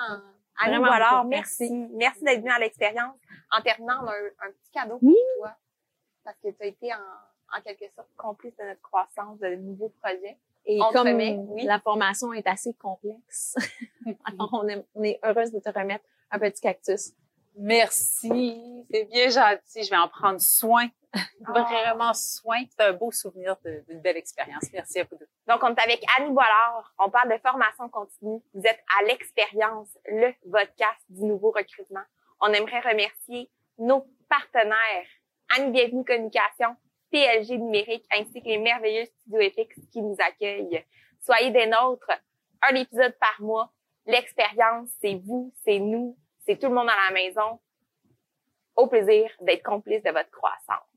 [0.59, 1.71] Vraiment alors, merci.
[1.93, 3.17] Merci d'être venu à l'expérience.
[3.51, 5.57] En terminant, on a un, petit cadeau pour toi
[6.23, 9.89] parce que tu as été en, en quelque sorte complice de notre croissance, de nouveaux
[10.03, 10.39] projets.
[10.67, 11.65] Et On comme remet, oui.
[11.65, 13.57] la formation est assez complexe,
[14.25, 17.13] alors on est, on est heureuse de te remettre un petit cactus.
[17.57, 19.85] Merci, c'est bien gentil.
[19.85, 20.87] Je vais en prendre soin,
[21.47, 21.63] Ah.
[21.63, 22.59] vraiment soin.
[22.71, 23.57] C'est un beau souvenir
[23.89, 24.65] d'une belle expérience.
[24.73, 25.29] Merci à vous deux.
[25.49, 26.95] Donc, on est avec Annie Boilard.
[26.99, 28.41] On parle de formation continue.
[28.55, 32.05] Vous êtes à l'expérience, le podcast du nouveau recrutement.
[32.41, 35.07] On aimerait remercier nos partenaires,
[35.57, 36.77] Annie Bienvenue Communication,
[37.11, 40.85] PLG Numérique, ainsi que les merveilleux studios FX qui nous accueillent.
[41.21, 42.11] Soyez des nôtres.
[42.63, 43.73] Un épisode par mois.
[44.07, 46.17] L'expérience, c'est vous, c'est nous,
[46.51, 47.61] c'est tout le monde à la maison.
[48.75, 50.90] Au plaisir d'être complice de votre croissance.